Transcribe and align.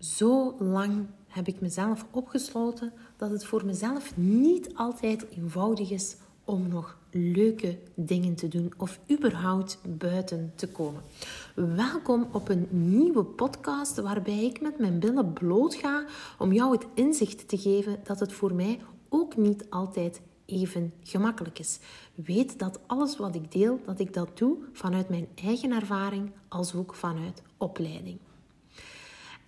Zo 0.00 0.54
lang 0.58 1.06
heb 1.26 1.46
ik 1.46 1.60
mezelf 1.60 2.06
opgesloten 2.10 2.92
dat 3.16 3.30
het 3.30 3.44
voor 3.44 3.64
mezelf 3.64 4.16
niet 4.16 4.74
altijd 4.74 5.26
eenvoudig 5.30 5.90
is 5.90 6.16
om 6.44 6.68
nog 6.68 6.98
leuke 7.10 7.78
dingen 7.94 8.34
te 8.34 8.48
doen 8.48 8.72
of 8.76 9.00
überhaupt 9.10 9.78
buiten 9.98 10.52
te 10.54 10.68
komen. 10.68 11.02
Welkom 11.54 12.28
op 12.32 12.48
een 12.48 12.66
nieuwe 12.70 13.24
podcast 13.24 14.00
waarbij 14.00 14.44
ik 14.44 14.60
met 14.60 14.78
mijn 14.78 14.98
billen 14.98 15.32
bloot 15.32 15.74
ga 15.74 16.04
om 16.38 16.52
jou 16.52 16.72
het 16.72 16.86
inzicht 16.94 17.48
te 17.48 17.58
geven 17.58 18.00
dat 18.04 18.20
het 18.20 18.32
voor 18.32 18.54
mij 18.54 18.80
ook 19.08 19.36
niet 19.36 19.70
altijd 19.70 20.20
even 20.44 20.92
gemakkelijk 21.02 21.58
is. 21.58 21.78
Weet 22.14 22.58
dat 22.58 22.80
alles 22.86 23.16
wat 23.16 23.34
ik 23.34 23.52
deel, 23.52 23.80
dat 23.84 24.00
ik 24.00 24.14
dat 24.14 24.38
doe 24.38 24.56
vanuit 24.72 25.08
mijn 25.08 25.28
eigen 25.34 25.72
ervaring 25.72 26.30
als 26.48 26.74
ook 26.74 26.94
vanuit 26.94 27.42
opleiding. 27.56 28.18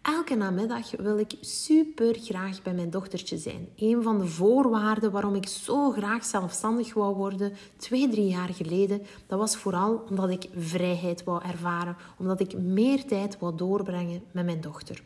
Elke 0.03 0.35
namiddag 0.35 0.91
wil 0.91 1.19
ik 1.19 1.35
super 1.41 2.15
graag 2.15 2.63
bij 2.63 2.75
mijn 2.75 2.91
dochtertje 2.91 3.39
zijn. 3.39 3.69
Een 3.77 4.03
van 4.03 4.19
de 4.19 4.27
voorwaarden 4.27 5.11
waarom 5.11 5.35
ik 5.35 5.49
zo 5.49 5.91
graag 5.91 6.25
zelfstandig 6.25 6.95
wou 6.95 7.15
worden, 7.15 7.53
twee, 7.77 8.09
drie 8.09 8.29
jaar 8.29 8.49
geleden, 8.49 9.03
dat 9.27 9.39
was 9.39 9.57
vooral 9.57 10.05
omdat 10.09 10.31
ik 10.31 10.49
vrijheid 10.57 11.25
wou 11.25 11.45
ervaren, 11.45 11.97
omdat 12.19 12.41
ik 12.41 12.59
meer 12.59 13.05
tijd 13.05 13.39
wou 13.39 13.57
doorbrengen 13.57 14.23
met 14.31 14.45
mijn 14.45 14.61
dochter. 14.61 15.03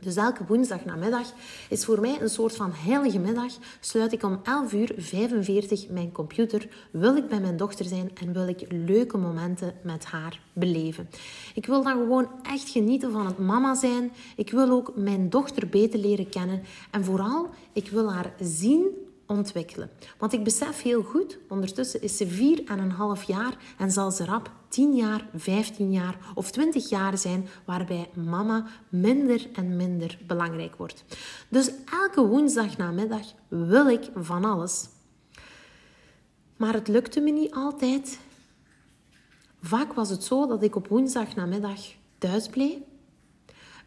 Dus 0.00 0.16
elke 0.16 0.44
woensdag 0.46 0.84
namiddag 0.84 1.32
is 1.68 1.84
voor 1.84 2.00
mij 2.00 2.20
een 2.20 2.28
soort 2.28 2.56
van 2.56 2.70
heilige 2.72 3.18
middag. 3.18 3.52
Sluit 3.80 4.12
ik 4.12 4.22
om 4.22 4.40
11 4.42 4.72
uur 4.72 4.94
45 4.96 5.88
mijn 5.88 6.12
computer. 6.12 6.68
Wil 6.90 7.16
ik 7.16 7.28
bij 7.28 7.40
mijn 7.40 7.56
dochter 7.56 7.84
zijn 7.84 8.10
en 8.14 8.32
wil 8.32 8.48
ik 8.48 8.66
leuke 8.68 9.18
momenten 9.18 9.74
met 9.82 10.04
haar 10.04 10.40
beleven. 10.52 11.08
Ik 11.54 11.66
wil 11.66 11.82
dan 11.82 11.92
gewoon 11.92 12.28
echt 12.42 12.68
genieten 12.68 13.12
van 13.12 13.26
het 13.26 13.38
mama 13.38 13.74
zijn. 13.74 14.12
Ik 14.36 14.50
wil 14.50 14.70
ook 14.70 14.92
mijn 14.96 15.30
dochter 15.30 15.68
beter 15.68 15.98
leren 15.98 16.28
kennen. 16.28 16.62
En 16.90 17.04
vooral, 17.04 17.48
ik 17.72 17.88
wil 17.88 18.12
haar 18.12 18.32
zien 18.40 19.07
ontwikkelen. 19.28 19.90
Want 20.18 20.32
ik 20.32 20.44
besef 20.44 20.82
heel 20.82 21.02
goed, 21.02 21.38
ondertussen 21.48 22.02
is 22.02 22.16
ze 22.16 22.26
vier 22.26 22.64
en 22.64 22.78
een 22.78 22.90
half 22.90 23.22
jaar 23.22 23.56
en 23.78 23.90
zal 23.90 24.10
ze 24.10 24.24
rap 24.24 24.50
10 24.68 24.94
jaar, 24.94 25.28
15 25.34 25.92
jaar 25.92 26.18
of 26.34 26.50
20 26.50 26.88
jaar 26.88 27.18
zijn 27.18 27.48
waarbij 27.64 28.10
mama 28.14 28.66
minder 28.88 29.46
en 29.52 29.76
minder 29.76 30.18
belangrijk 30.26 30.76
wordt. 30.76 31.04
Dus 31.48 31.70
elke 31.92 32.26
woensdag 32.26 32.76
namiddag 32.76 33.26
wil 33.48 33.88
ik 33.88 34.10
van 34.14 34.44
alles. 34.44 34.88
Maar 36.56 36.74
het 36.74 36.88
lukte 36.88 37.20
me 37.20 37.30
niet 37.30 37.54
altijd. 37.54 38.18
Vaak 39.62 39.92
was 39.92 40.10
het 40.10 40.24
zo 40.24 40.46
dat 40.46 40.62
ik 40.62 40.76
op 40.76 40.88
woensdag 40.88 41.34
namiddag 41.34 41.80
thuis 42.18 42.48
bleef, 42.48 42.78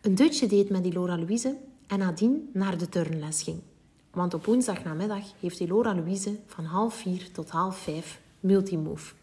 een 0.02 0.16
dutje 0.16 0.48
deed 0.48 0.70
met 0.70 0.84
die 0.84 0.94
Laura 0.94 1.18
Louise 1.18 1.58
en 1.88 2.00
nadien 2.00 2.50
naar 2.54 2.78
de 2.78 2.90
turnles 2.90 3.44
ging. 3.44 3.62
Want 4.12 4.34
op 4.34 4.46
woensdag 4.46 4.84
namiddag 4.84 5.24
heeft 5.40 5.58
die 5.58 5.68
Laura 5.68 5.96
Louise 5.96 6.40
van 6.46 6.66
half 6.66 6.96
vier 6.96 7.32
tot 7.32 7.50
half 7.50 7.78
vijf 7.78 8.22
multimove. 8.40 9.14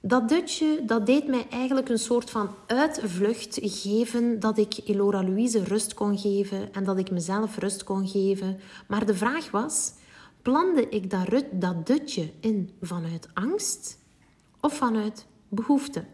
Dat 0.00 0.28
dutje 0.28 0.82
dat 0.86 1.06
deed 1.06 1.26
mij 1.26 1.46
eigenlijk 1.50 1.88
een 1.88 1.98
soort 1.98 2.30
van 2.30 2.50
uitvlucht 2.66 3.58
geven 3.62 4.40
dat 4.40 4.58
ik 4.58 4.80
Elora 4.84 5.22
Louise 5.22 5.64
rust 5.64 5.94
kon 5.94 6.18
geven 6.18 6.72
en 6.72 6.84
dat 6.84 6.98
ik 6.98 7.10
mezelf 7.10 7.58
rust 7.58 7.84
kon 7.84 8.08
geven. 8.08 8.60
Maar 8.88 9.06
de 9.06 9.14
vraag 9.14 9.50
was, 9.50 9.92
plande 10.42 10.88
ik 10.88 11.10
dat, 11.10 11.44
dat 11.50 11.86
dutje 11.86 12.30
in 12.40 12.70
vanuit 12.80 13.28
angst 13.34 13.98
of 14.60 14.74
vanuit 14.76 15.26
behoefte? 15.48 16.04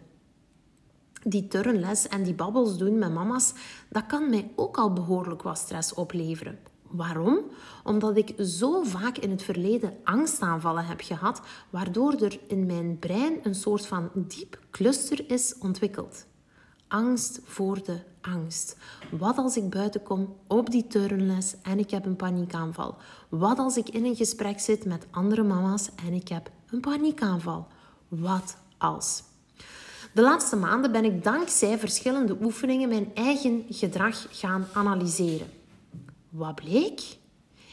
Die 1.22 1.48
turnles 1.48 2.08
en 2.08 2.22
die 2.22 2.34
babbels 2.34 2.76
doen 2.76 2.98
met 2.98 3.12
mama's, 3.12 3.52
dat 3.88 4.06
kan 4.06 4.30
mij 4.30 4.50
ook 4.56 4.76
al 4.76 4.92
behoorlijk 4.92 5.42
wat 5.42 5.58
stress 5.58 5.94
opleveren. 5.94 6.58
Waarom? 6.96 7.38
Omdat 7.84 8.16
ik 8.16 8.34
zo 8.38 8.82
vaak 8.82 9.18
in 9.18 9.30
het 9.30 9.42
verleden 9.42 9.96
angstaanvallen 10.04 10.86
heb 10.86 11.00
gehad, 11.00 11.40
waardoor 11.70 12.12
er 12.12 12.38
in 12.46 12.66
mijn 12.66 12.98
brein 12.98 13.38
een 13.42 13.54
soort 13.54 13.86
van 13.86 14.10
diep 14.14 14.58
cluster 14.70 15.30
is 15.30 15.54
ontwikkeld. 15.58 16.26
Angst 16.88 17.40
voor 17.44 17.82
de 17.82 18.00
angst. 18.20 18.76
Wat 19.10 19.36
als 19.36 19.56
ik 19.56 19.70
buiten 19.70 20.02
kom 20.02 20.36
op 20.46 20.70
die 20.70 20.86
turnles 20.86 21.54
en 21.62 21.78
ik 21.78 21.90
heb 21.90 22.04
een 22.04 22.16
paniekaanval? 22.16 22.96
Wat 23.28 23.58
als 23.58 23.76
ik 23.76 23.88
in 23.88 24.04
een 24.04 24.16
gesprek 24.16 24.60
zit 24.60 24.84
met 24.84 25.06
andere 25.10 25.42
mama's 25.42 25.90
en 26.06 26.12
ik 26.12 26.28
heb 26.28 26.50
een 26.70 26.80
paniekaanval? 26.80 27.66
Wat 28.08 28.56
als? 28.78 29.22
De 30.12 30.22
laatste 30.22 30.56
maanden 30.56 30.92
ben 30.92 31.04
ik 31.04 31.24
dankzij 31.24 31.78
verschillende 31.78 32.36
oefeningen 32.42 32.88
mijn 32.88 33.10
eigen 33.14 33.64
gedrag 33.68 34.26
gaan 34.30 34.66
analyseren. 34.72 35.62
Wat 36.36 36.54
bleek? 36.54 37.00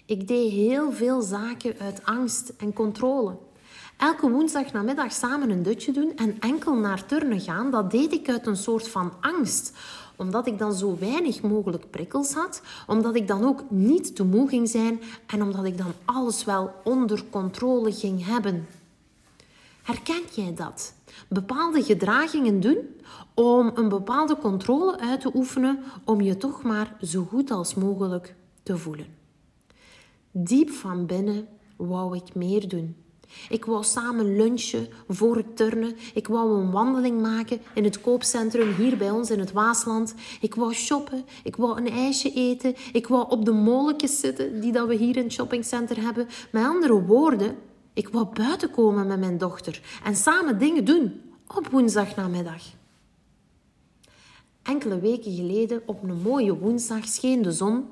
Ik 0.06 0.28
deed 0.28 0.52
heel 0.52 0.92
veel 0.92 1.22
zaken 1.22 1.76
uit 1.80 2.06
angst 2.06 2.54
en 2.58 2.74
controle. 2.74 3.38
Elke 3.98 4.30
woensdag 4.30 4.72
namiddag 4.72 5.12
samen 5.12 5.50
een 5.50 5.64
dutje 5.64 5.92
doen 5.92 6.12
en 6.16 6.40
enkel 6.40 6.76
naar 6.76 7.06
turnen 7.06 7.40
gaan, 7.40 7.72
dat 7.72 7.92
deed 7.92 8.12
ik 8.12 8.30
uit 8.30 8.48
een 8.48 8.56
soort 8.56 8.88
van 8.88 9.14
angst 9.22 9.74
omdat 10.16 10.48
ik 10.48 10.58
dan 10.58 10.74
zo 10.74 10.98
weinig 11.00 11.42
mogelijk 11.42 11.90
prikkels 11.90 12.34
had, 12.34 12.62
omdat 12.88 13.16
ik 13.16 13.28
dan 13.28 13.46
ook 13.46 13.64
niet 13.70 14.16
te 14.16 14.24
moe 14.24 14.48
ging 14.48 14.70
zijn 14.70 15.02
en 15.28 15.42
omdat 15.42 15.66
ik 15.66 15.78
dan 15.78 15.94
alles 16.06 16.44
wel 16.44 16.74
onder 16.84 17.24
controle 17.30 17.92
ging 17.92 18.26
hebben. 18.26 18.68
Herken 19.82 20.24
jij 20.34 20.54
dat? 20.54 20.94
Bepaalde 21.28 21.84
gedragingen 21.84 22.60
doen 22.60 22.78
om 23.34 23.72
een 23.76 23.90
bepaalde 23.90 24.38
controle 24.38 25.00
uit 25.00 25.22
te 25.22 25.32
oefenen, 25.34 25.80
om 26.04 26.22
je 26.22 26.38
toch 26.38 26.64
maar 26.64 26.96
zo 27.02 27.28
goed 27.30 27.52
als 27.52 27.76
mogelijk 27.76 28.36
te 28.64 28.78
voelen. 28.78 29.08
Diep 30.32 30.70
van 30.70 31.06
binnen 31.06 31.48
wou 31.76 32.16
ik 32.16 32.36
meer 32.36 32.68
doen. 32.68 32.96
Ik 33.50 33.66
wou 33.66 33.84
samen 33.84 34.36
lunchen 34.36 34.88
voor 35.08 35.36
het 35.36 35.58
turnen. 35.58 35.96
Ik 36.14 36.28
wou 36.28 36.62
een 36.62 36.72
wandeling 36.72 37.22
maken 37.22 37.62
in 37.74 37.84
het 37.84 38.02
koopcentrum 38.02 38.74
hier 38.74 38.98
bij 38.98 39.12
ons 39.12 39.30
in 39.30 39.40
het 39.40 39.52
Waasland. 39.52 40.14
Ik 40.42 40.56
wou 40.56 40.74
shoppen. 40.74 41.26
Ik 41.44 41.56
wou 41.56 41.78
een 41.78 41.90
ijsje 41.90 42.34
eten. 42.34 42.76
Ik 42.92 43.08
wou 43.08 43.30
op 43.30 43.46
de 43.46 43.52
molletjes 43.52 44.20
zitten 44.20 44.62
die 44.62 44.72
dat 44.72 44.88
we 44.88 44.96
hier 44.96 45.18
in 45.18 45.24
het 45.24 45.34
shoppingcenter 45.34 46.02
hebben. 46.02 46.28
Met 46.52 46.66
andere 46.66 47.02
woorden, 47.02 47.56
ik 47.94 48.10
wou 48.10 48.26
buiten 48.34 48.72
komen 48.72 49.08
met 49.08 49.20
mijn 49.20 49.38
dochter 49.38 49.82
en 50.04 50.16
samen 50.16 50.60
dingen 50.60 50.86
doen 50.86 51.22
op 51.48 51.68
woensdagnamiddag. 51.68 52.64
Enkele 54.64 55.00
weken 55.00 55.36
geleden, 55.36 55.82
op 55.86 56.04
een 56.04 56.22
mooie 56.22 56.58
woensdag, 56.58 57.06
scheen 57.06 57.42
de 57.42 57.52
zon 57.52 57.86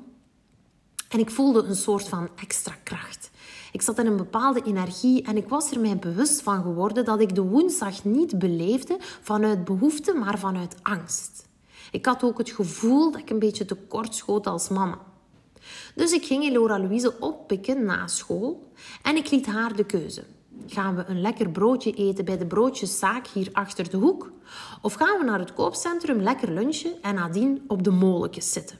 en 1.09 1.19
ik 1.19 1.31
voelde 1.31 1.63
een 1.63 1.75
soort 1.75 2.07
van 2.07 2.29
extra 2.35 2.75
kracht. 2.83 3.31
Ik 3.71 3.81
zat 3.81 3.99
in 3.99 4.05
een 4.05 4.17
bepaalde 4.17 4.61
energie 4.61 5.23
en 5.23 5.37
ik 5.37 5.49
was 5.49 5.71
er 5.71 5.79
mij 5.79 5.97
bewust 5.97 6.41
van 6.41 6.61
geworden 6.61 7.05
dat 7.05 7.19
ik 7.19 7.35
de 7.35 7.41
woensdag 7.41 8.03
niet 8.03 8.39
beleefde 8.39 8.97
vanuit 9.21 9.65
behoefte, 9.65 10.13
maar 10.13 10.39
vanuit 10.39 10.75
angst. 10.81 11.47
Ik 11.91 12.05
had 12.05 12.23
ook 12.23 12.37
het 12.37 12.49
gevoel 12.49 13.11
dat 13.11 13.21
ik 13.21 13.29
een 13.29 13.39
beetje 13.39 13.65
tekort 13.65 14.15
schoot 14.15 14.47
als 14.47 14.69
mama. 14.69 14.97
Dus 15.95 16.11
ik 16.11 16.25
ging 16.25 16.43
Elora 16.43 16.79
Louise 16.79 17.19
oppikken 17.19 17.85
na 17.85 18.07
school 18.07 18.71
en 19.01 19.15
ik 19.15 19.31
liet 19.31 19.45
haar 19.45 19.75
de 19.75 19.85
keuze. 19.85 20.23
Gaan 20.67 20.95
we 20.95 21.05
een 21.07 21.21
lekker 21.21 21.49
broodje 21.49 21.91
eten 21.91 22.25
bij 22.25 22.37
de 22.37 22.45
broodjeszaak 22.45 23.27
hier 23.27 23.49
achter 23.51 23.89
de 23.89 23.97
hoek? 23.97 24.31
Of 24.81 24.93
gaan 24.93 25.17
we 25.17 25.23
naar 25.23 25.39
het 25.39 25.53
koopcentrum 25.53 26.21
lekker 26.21 26.51
lunchen 26.51 27.01
en 27.01 27.15
nadien 27.15 27.63
op 27.67 27.83
de 27.83 27.91
molentjes 27.91 28.51
zitten? 28.51 28.78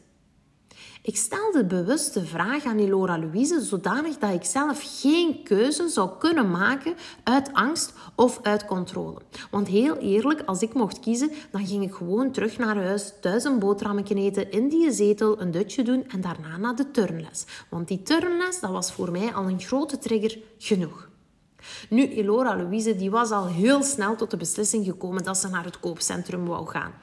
Ik 1.02 1.16
stelde 1.16 1.66
bewust 1.66 2.14
de 2.14 2.26
vraag 2.26 2.66
aan 2.66 2.78
Elora 2.78 3.20
Louise 3.20 3.62
zodanig 3.62 4.18
dat 4.18 4.34
ik 4.34 4.44
zelf 4.44 5.00
geen 5.02 5.44
keuze 5.44 5.88
zou 5.88 6.10
kunnen 6.18 6.52
maken 6.52 6.94
uit 7.24 7.54
angst 7.54 7.94
of 8.16 8.40
uit 8.42 8.66
controle. 8.66 9.22
Want 9.52 9.68
heel 9.68 9.98
eerlijk, 9.98 10.42
als 10.46 10.62
ik 10.62 10.74
mocht 10.74 11.00
kiezen, 11.00 11.32
dan 11.52 11.68
ging 11.68 11.84
ik 11.84 11.94
gewoon 11.94 12.32
terug 12.32 12.58
naar 12.58 12.84
huis, 12.84 13.14
thuis 13.22 13.44
een 13.44 13.60
boterhammetje 13.60 14.16
eten, 14.16 14.52
in 14.52 14.70
die 14.70 14.92
zetel 14.92 15.42
een 15.42 15.52
dutje 15.52 15.84
doen 15.84 16.08
en 16.08 16.22
daarna 16.22 16.58
naar 16.58 16.76
de 16.76 16.92
turnles. 16.92 17.46
Want 17.70 17.88
die 17.88 18.04
turnles, 18.04 18.60
dat 18.60 18.72
was 18.72 18.92
voor 18.92 19.12
mij 19.12 19.34
al 19.34 19.48
een 19.48 19.62
grote 19.62 19.98
trigger 19.98 20.38
genoeg. 20.58 21.10
Nu, 21.90 22.08
Elora 22.08 22.56
Louise 22.56 22.96
die 22.96 23.12
was 23.12 23.32
al 23.32 23.48
heel 23.48 23.84
snel 23.84 24.16
tot 24.16 24.32
de 24.32 24.38
beslissing 24.38 24.86
gekomen 24.86 25.24
dat 25.24 25.38
ze 25.38 25.50
naar 25.50 25.66
het 25.66 25.80
koopcentrum 25.80 26.46
wou 26.46 26.68
gaan. 26.68 26.94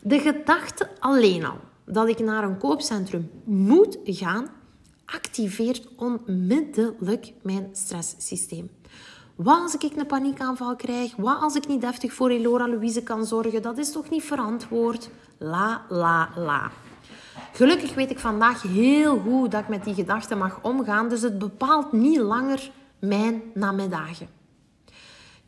De 0.00 0.18
gedachte 0.18 0.88
alleen 0.98 1.44
al 1.44 1.58
dat 1.90 2.08
ik 2.08 2.18
naar 2.18 2.44
een 2.44 2.58
koopcentrum 2.58 3.30
moet 3.44 3.98
gaan, 4.04 4.46
activeert 5.04 5.88
onmiddellijk 5.96 7.32
mijn 7.42 7.68
stresssysteem. 7.72 8.70
Wat 9.34 9.60
als 9.60 9.74
ik 9.74 9.96
een 9.96 10.06
paniekaanval 10.06 10.76
krijg? 10.76 11.16
Wat 11.16 11.40
als 11.40 11.54
ik 11.54 11.68
niet 11.68 11.80
deftig 11.80 12.12
voor 12.12 12.30
Elora 12.30 12.68
Louise 12.68 13.02
kan 13.02 13.26
zorgen? 13.26 13.62
Dat 13.62 13.78
is 13.78 13.92
toch 13.92 14.10
niet 14.10 14.22
verantwoord? 14.22 15.10
La, 15.38 15.84
la, 15.88 16.28
la. 16.36 16.70
Gelukkig 17.52 17.94
weet 17.94 18.10
ik 18.10 18.18
vandaag 18.18 18.62
heel 18.62 19.18
goed 19.18 19.50
dat 19.50 19.60
ik 19.60 19.68
met 19.68 19.84
die 19.84 19.94
gedachten 19.94 20.38
mag 20.38 20.58
omgaan, 20.62 21.08
dus 21.08 21.22
het 21.22 21.38
bepaalt 21.38 21.92
niet 21.92 22.18
langer 22.18 22.70
mijn 22.98 23.42
namiddagen. 23.54 24.37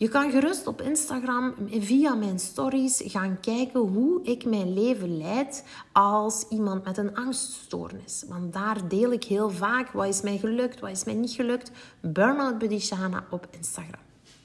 Je 0.00 0.08
kan 0.08 0.30
gerust 0.30 0.66
op 0.66 0.82
Instagram 0.82 1.54
via 1.68 2.14
mijn 2.14 2.38
stories 2.38 3.02
gaan 3.04 3.40
kijken 3.40 3.80
hoe 3.80 4.22
ik 4.22 4.44
mijn 4.44 4.72
leven 4.72 5.16
leid 5.16 5.64
als 5.92 6.46
iemand 6.48 6.84
met 6.84 6.96
een 6.96 7.14
angststoornis. 7.14 8.24
Want 8.28 8.52
daar 8.52 8.88
deel 8.88 9.12
ik 9.12 9.24
heel 9.24 9.50
vaak 9.50 9.90
wat 9.92 10.06
is 10.06 10.20
mij 10.20 10.38
gelukt, 10.38 10.80
wat 10.80 10.90
is 10.90 11.04
mij 11.04 11.14
niet 11.14 11.30
gelukt. 11.30 11.70
Burnout 12.00 12.58
Buddy 12.58 12.90
op 13.30 13.46
Instagram. 13.50 14.00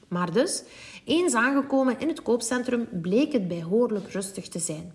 Maar 0.08 0.32
dus, 0.32 0.64
eens 1.06 1.34
aangekomen 1.34 2.00
in 2.00 2.08
het 2.08 2.22
koopcentrum 2.22 2.88
bleek 3.02 3.32
het 3.32 3.48
behoorlijk 3.48 4.12
rustig 4.12 4.48
te 4.48 4.60
zijn. 4.60 4.94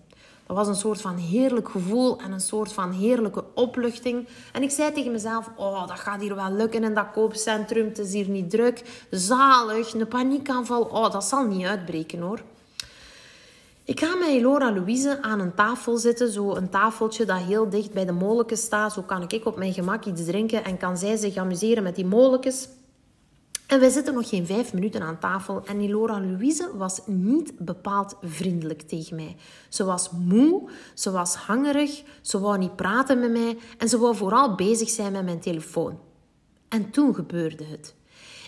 Dat 0.51 0.59
was 0.59 0.69
een 0.69 0.81
soort 0.81 1.01
van 1.01 1.17
heerlijk 1.17 1.69
gevoel 1.69 2.17
en 2.19 2.31
een 2.31 2.41
soort 2.41 2.73
van 2.73 2.91
heerlijke 2.91 3.43
opluchting. 3.53 4.27
En 4.53 4.63
ik 4.63 4.71
zei 4.71 4.91
tegen 4.91 5.11
mezelf, 5.11 5.49
oh, 5.55 5.87
dat 5.87 5.99
gaat 5.99 6.21
hier 6.21 6.35
wel 6.35 6.51
lukken 6.51 6.83
in 6.83 6.93
dat 6.93 7.11
koopcentrum. 7.13 7.85
Het 7.85 7.97
is 7.97 8.13
hier 8.13 8.29
niet 8.29 8.49
druk. 8.49 9.05
Zalig, 9.09 9.93
een 9.93 10.07
paniekaanval. 10.07 10.81
Oh, 10.81 11.11
dat 11.11 11.23
zal 11.23 11.45
niet 11.45 11.65
uitbreken 11.65 12.19
hoor. 12.19 12.41
Ik 13.83 13.99
ga 13.99 14.15
met 14.15 14.41
Laura 14.41 14.73
Louise 14.73 15.21
aan 15.21 15.39
een 15.39 15.53
tafel 15.53 15.97
zitten. 15.97 16.31
Zo 16.31 16.55
een 16.55 16.69
tafeltje 16.69 17.25
dat 17.25 17.37
heel 17.37 17.69
dicht 17.69 17.93
bij 17.93 18.05
de 18.05 18.11
molentjes 18.11 18.61
staat. 18.61 18.93
Zo 18.93 19.01
kan 19.01 19.25
ik 19.27 19.45
op 19.45 19.57
mijn 19.57 19.73
gemak 19.73 20.05
iets 20.05 20.25
drinken 20.25 20.63
en 20.63 20.77
kan 20.77 20.97
zij 20.97 21.15
zich 21.17 21.35
amuseren 21.35 21.83
met 21.83 21.95
die 21.95 22.05
molentjes. 22.05 22.67
En 23.71 23.79
wij 23.79 23.89
zitten 23.89 24.13
nog 24.13 24.29
geen 24.29 24.45
vijf 24.45 24.73
minuten 24.73 25.01
aan 25.01 25.19
tafel 25.19 25.65
en 25.65 25.89
Laura 25.89 26.19
Louise 26.19 26.71
was 26.77 27.01
niet 27.05 27.53
bepaald 27.59 28.15
vriendelijk 28.21 28.81
tegen 28.81 29.15
mij. 29.15 29.35
Ze 29.69 29.83
was 29.83 30.09
moe, 30.11 30.69
ze 30.93 31.11
was 31.11 31.35
hangerig, 31.35 32.03
ze 32.21 32.39
wou 32.39 32.57
niet 32.57 32.75
praten 32.75 33.19
met 33.19 33.31
mij 33.31 33.57
en 33.77 33.89
ze 33.89 33.97
wou 33.97 34.15
vooral 34.15 34.55
bezig 34.55 34.89
zijn 34.89 35.11
met 35.11 35.23
mijn 35.23 35.39
telefoon. 35.39 35.99
En 36.69 36.91
toen 36.91 37.15
gebeurde 37.15 37.63
het. 37.63 37.95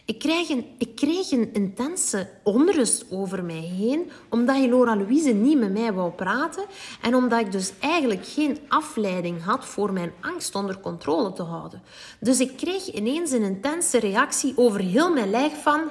Ik 0.05 0.19
kreeg, 0.19 0.49
een, 0.49 0.65
ik 0.77 1.01
een 1.31 1.53
intense 1.53 2.29
onrust 2.43 3.05
over 3.09 3.43
mij 3.43 3.55
heen, 3.55 4.11
omdat 4.29 4.65
Laura 4.65 4.95
Louise 4.95 5.31
niet 5.31 5.59
met 5.59 5.73
mij 5.73 5.93
wou 5.93 6.11
praten 6.11 6.65
en 7.01 7.15
omdat 7.15 7.39
ik 7.39 7.51
dus 7.51 7.71
eigenlijk 7.79 8.25
geen 8.25 8.59
afleiding 8.67 9.43
had 9.43 9.65
voor 9.65 9.93
mijn 9.93 10.11
angst 10.21 10.55
onder 10.55 10.79
controle 10.79 11.33
te 11.33 11.43
houden. 11.43 11.81
Dus 12.19 12.39
ik 12.39 12.57
kreeg 12.57 12.93
ineens 12.93 13.31
een 13.31 13.43
intense 13.43 13.99
reactie 13.99 14.53
over 14.55 14.79
heel 14.79 15.13
mijn 15.13 15.29
lijf 15.29 15.61
van... 15.61 15.81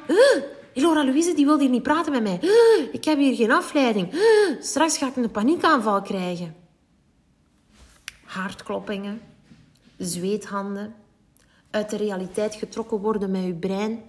Laura 0.75 1.05
Louise 1.05 1.35
die 1.35 1.45
wil 1.45 1.59
hier 1.59 1.69
niet 1.69 1.83
praten 1.83 2.13
met 2.13 2.23
mij. 2.23 2.41
ik 2.93 3.05
heb 3.05 3.19
hier 3.19 3.35
geen 3.35 3.53
afleiding. 3.53 4.15
straks 4.61 4.99
ga 4.99 5.07
ik 5.09 5.17
een 5.17 5.31
paniekaanval 5.31 6.03
krijgen. 6.03 6.55
Hartkloppingen, 8.25 9.21
zweethanden, 9.99 10.95
uit 11.73 11.91
de 11.91 11.97
realiteit 11.97 12.55
getrokken 12.55 12.99
worden 12.99 13.31
met 13.31 13.45
je 13.45 13.55
brein, 13.55 14.03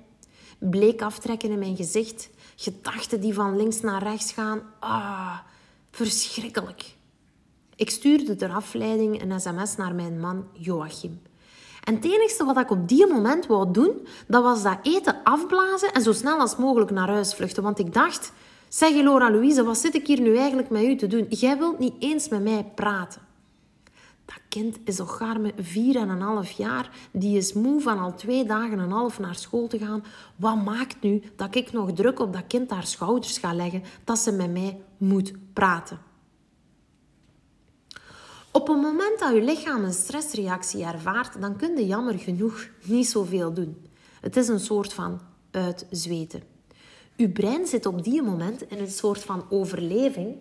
bleek 0.59 1.01
aftrekken 1.01 1.49
in 1.49 1.59
mijn 1.59 1.75
gezicht, 1.75 2.29
gedachten 2.55 3.21
die 3.21 3.33
van 3.33 3.55
links 3.55 3.81
naar 3.81 4.03
rechts 4.03 4.31
gaan. 4.31 4.61
Ah, 4.79 5.37
verschrikkelijk. 5.91 6.95
Ik 7.75 7.89
stuurde 7.89 8.35
ter 8.35 8.51
afleiding 8.51 9.21
een 9.21 9.39
sms 9.39 9.75
naar 9.75 9.95
mijn 9.95 10.19
man 10.19 10.47
Joachim. 10.53 11.21
En 11.83 11.95
het 11.95 12.05
enige 12.05 12.45
wat 12.45 12.57
ik 12.57 12.71
op 12.71 12.87
die 12.87 13.07
moment 13.07 13.45
wou 13.45 13.71
doen, 13.71 14.07
dat 14.27 14.43
was 14.43 14.63
dat 14.63 14.77
eten 14.81 15.15
afblazen 15.23 15.93
en 15.93 16.01
zo 16.01 16.11
snel 16.11 16.39
als 16.39 16.55
mogelijk 16.55 16.91
naar 16.91 17.09
huis 17.09 17.33
vluchten. 17.33 17.63
Want 17.63 17.79
ik 17.79 17.93
dacht, 17.93 18.31
zeg 18.69 18.93
Laura 18.93 19.31
Louise, 19.31 19.63
wat 19.63 19.77
zit 19.77 19.95
ik 19.95 20.07
hier 20.07 20.21
nu 20.21 20.37
eigenlijk 20.37 20.69
met 20.69 20.83
u 20.83 20.95
te 20.95 21.07
doen? 21.07 21.25
Jij 21.29 21.57
wilt 21.57 21.79
niet 21.79 21.95
eens 21.99 22.29
met 22.29 22.43
mij 22.43 22.71
praten. 22.75 23.21
Kind 24.53 24.77
is 24.83 24.97
nog 24.97 25.19
een 25.19 26.21
half 26.21 26.51
jaar. 26.51 26.89
Die 27.11 27.37
is 27.37 27.53
moe 27.53 27.81
van 27.81 27.99
al 27.99 28.15
twee 28.15 28.45
dagen 28.45 28.71
en 28.71 28.79
een 28.79 28.91
half 28.91 29.19
naar 29.19 29.35
school 29.35 29.67
te 29.67 29.77
gaan. 29.77 30.03
Wat 30.35 30.63
maakt 30.63 31.01
nu 31.01 31.21
dat 31.35 31.55
ik 31.55 31.71
nog 31.71 31.93
druk 31.93 32.19
op 32.19 32.33
dat 32.33 32.47
kind 32.47 32.69
haar 32.69 32.87
schouders 32.87 33.37
ga 33.37 33.53
leggen 33.53 33.83
dat 34.03 34.19
ze 34.19 34.31
met 34.31 34.51
mij 34.51 34.81
moet 34.97 35.33
praten? 35.53 35.99
Op 38.51 38.67
het 38.67 38.81
moment 38.81 39.19
dat 39.19 39.33
je 39.33 39.41
lichaam 39.41 39.83
een 39.83 39.93
stressreactie 39.93 40.83
ervaart, 40.83 41.41
dan 41.41 41.55
kun 41.55 41.77
je 41.77 41.85
jammer 41.85 42.19
genoeg 42.19 42.67
niet 42.83 43.07
zoveel 43.07 43.53
doen. 43.53 43.87
Het 44.21 44.37
is 44.37 44.47
een 44.47 44.59
soort 44.59 44.93
van 44.93 45.19
uitzweten. 45.51 46.43
Uw 47.17 47.31
brein 47.31 47.67
zit 47.67 47.85
op 47.85 48.03
die 48.03 48.21
moment 48.21 48.61
in 48.69 48.79
een 48.79 48.91
soort 48.91 49.23
van 49.23 49.45
overleving 49.49 50.35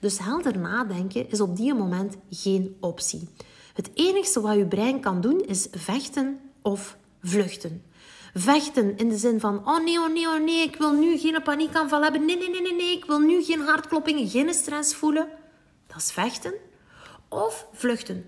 dus 0.00 0.18
helder 0.18 0.58
nadenken 0.58 1.30
is 1.30 1.40
op 1.40 1.56
die 1.56 1.74
moment 1.74 2.16
geen 2.30 2.76
optie. 2.80 3.28
Het 3.76 3.90
enige 3.94 4.40
wat 4.40 4.56
je 4.56 4.66
brein 4.66 5.00
kan 5.00 5.20
doen 5.20 5.40
is 5.40 5.66
vechten 5.70 6.40
of 6.62 6.96
vluchten. 7.22 7.82
Vechten 8.34 8.96
in 8.96 9.08
de 9.08 9.16
zin 9.16 9.40
van: 9.40 9.68
oh 9.68 9.84
nee, 9.84 9.98
oh 9.98 10.12
nee, 10.12 10.26
oh 10.26 10.44
nee, 10.44 10.62
ik 10.62 10.76
wil 10.76 10.92
nu 10.92 11.18
geen 11.18 11.42
paniekaanval 11.42 12.02
hebben. 12.02 12.24
Nee, 12.24 12.36
nee, 12.36 12.50
nee, 12.50 12.62
nee, 12.62 12.74
nee, 12.74 12.96
ik 12.96 13.04
wil 13.04 13.18
nu 13.18 13.42
geen 13.42 13.60
hartkloppingen, 13.60 14.28
geen 14.28 14.54
stress 14.54 14.94
voelen. 14.94 15.28
Dat 15.86 15.96
is 15.96 16.12
vechten. 16.12 16.54
Of 17.28 17.66
vluchten. 17.72 18.24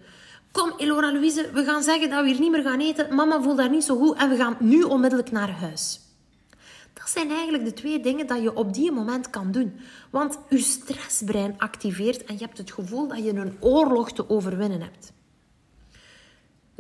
Kom, 0.53 0.73
Elora 0.77 1.13
Louise, 1.13 1.51
we 1.53 1.65
gaan 1.65 1.83
zeggen 1.83 2.11
dat 2.11 2.23
we 2.23 2.31
hier 2.31 2.41
niet 2.41 2.51
meer 2.51 2.63
gaan 2.63 2.81
eten. 2.81 3.15
Mama 3.15 3.43
voelt 3.43 3.57
daar 3.57 3.71
niet 3.71 3.85
zo 3.85 3.97
goed 3.97 4.17
en 4.17 4.29
we 4.29 4.37
gaan 4.37 4.57
nu 4.61 4.83
onmiddellijk 4.83 5.31
naar 5.31 5.51
huis. 5.51 6.01
Dat 6.93 7.11
zijn 7.11 7.31
eigenlijk 7.31 7.65
de 7.65 7.73
twee 7.73 8.01
dingen 8.01 8.27
dat 8.27 8.43
je 8.43 8.57
op 8.57 8.75
die 8.75 8.93
moment 8.93 9.31
kan 9.31 9.53
doen. 9.53 9.81
Want 10.11 10.39
je 10.49 10.59
stressbrein 10.59 11.55
activeert 11.59 12.25
en 12.25 12.35
je 12.35 12.45
hebt 12.45 12.59
het 12.59 12.73
gevoel 12.73 13.09
dat 13.09 13.25
je 13.25 13.35
een 13.35 13.57
oorlog 13.61 14.13
te 14.13 14.31
overwinnen 14.31 14.81
hebt. 14.81 15.13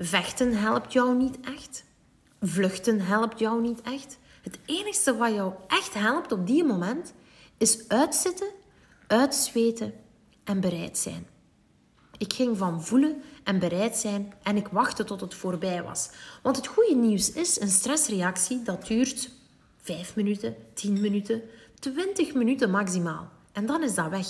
Vechten 0.00 0.56
helpt 0.56 0.92
jou 0.92 1.16
niet 1.16 1.40
echt. 1.40 1.84
Vluchten 2.40 3.00
helpt 3.00 3.38
jou 3.38 3.60
niet 3.60 3.80
echt. 3.80 4.18
Het 4.42 4.58
enige 4.66 5.16
wat 5.16 5.34
jou 5.34 5.52
echt 5.66 5.94
helpt 5.94 6.32
op 6.32 6.46
die 6.46 6.64
moment 6.64 7.14
is 7.56 7.88
uitzitten, 7.88 8.48
uitzweten 9.06 9.92
en 10.44 10.60
bereid 10.60 10.98
zijn. 10.98 11.26
Ik 12.18 12.32
ging 12.32 12.58
van 12.58 12.84
voelen 12.84 13.22
en 13.44 13.58
bereid 13.58 13.96
zijn 13.96 14.32
en 14.42 14.56
ik 14.56 14.68
wachtte 14.68 15.04
tot 15.04 15.20
het 15.20 15.34
voorbij 15.34 15.82
was. 15.82 16.10
Want 16.42 16.56
het 16.56 16.66
goede 16.66 16.94
nieuws 16.94 17.32
is, 17.32 17.60
een 17.60 17.70
stressreactie 17.70 18.62
dat 18.62 18.86
duurt 18.86 19.30
5 19.76 20.16
minuten, 20.16 20.56
10 20.74 21.00
minuten, 21.00 21.42
20 21.78 22.34
minuten 22.34 22.70
maximaal. 22.70 23.28
En 23.52 23.66
dan 23.66 23.82
is 23.82 23.94
dat 23.94 24.08
weg. 24.08 24.26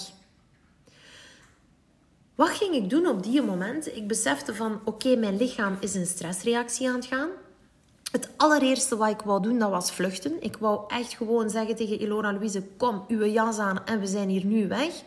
Wat 2.39 2.49
ging 2.49 2.75
ik 2.75 2.91
doen 2.91 3.07
op 3.07 3.23
die 3.23 3.43
moment? 3.43 3.97
Ik 3.97 4.07
besefte 4.09 4.55
van, 4.55 4.81
oké, 4.85 5.17
mijn 5.17 5.37
lichaam 5.37 5.77
is 5.81 5.95
een 5.95 6.07
stressreactie 6.07 6.89
aan 6.89 6.95
het 6.95 7.07
gaan. 7.07 7.29
Het 8.13 8.29
allereerste 8.37 8.97
wat 8.97 9.09
ik 9.09 9.21
wou 9.21 9.43
doen, 9.43 9.59
dat 9.59 9.71
was 9.71 9.93
vluchten. 9.93 10.43
Ik 10.43 10.57
wou 10.57 10.81
echt 10.89 11.15
gewoon 11.15 11.51
zeggen 11.51 11.77
tegen 11.77 12.01
Ilona 12.01 12.33
Louise, 12.33 12.63
kom, 12.77 13.05
uw 13.09 13.25
jas 13.25 13.59
aan 13.59 13.87
en 13.87 14.01
we 14.01 14.07
zijn 14.07 14.29
hier 14.29 14.45
nu 14.45 14.69
weg. 14.69 15.03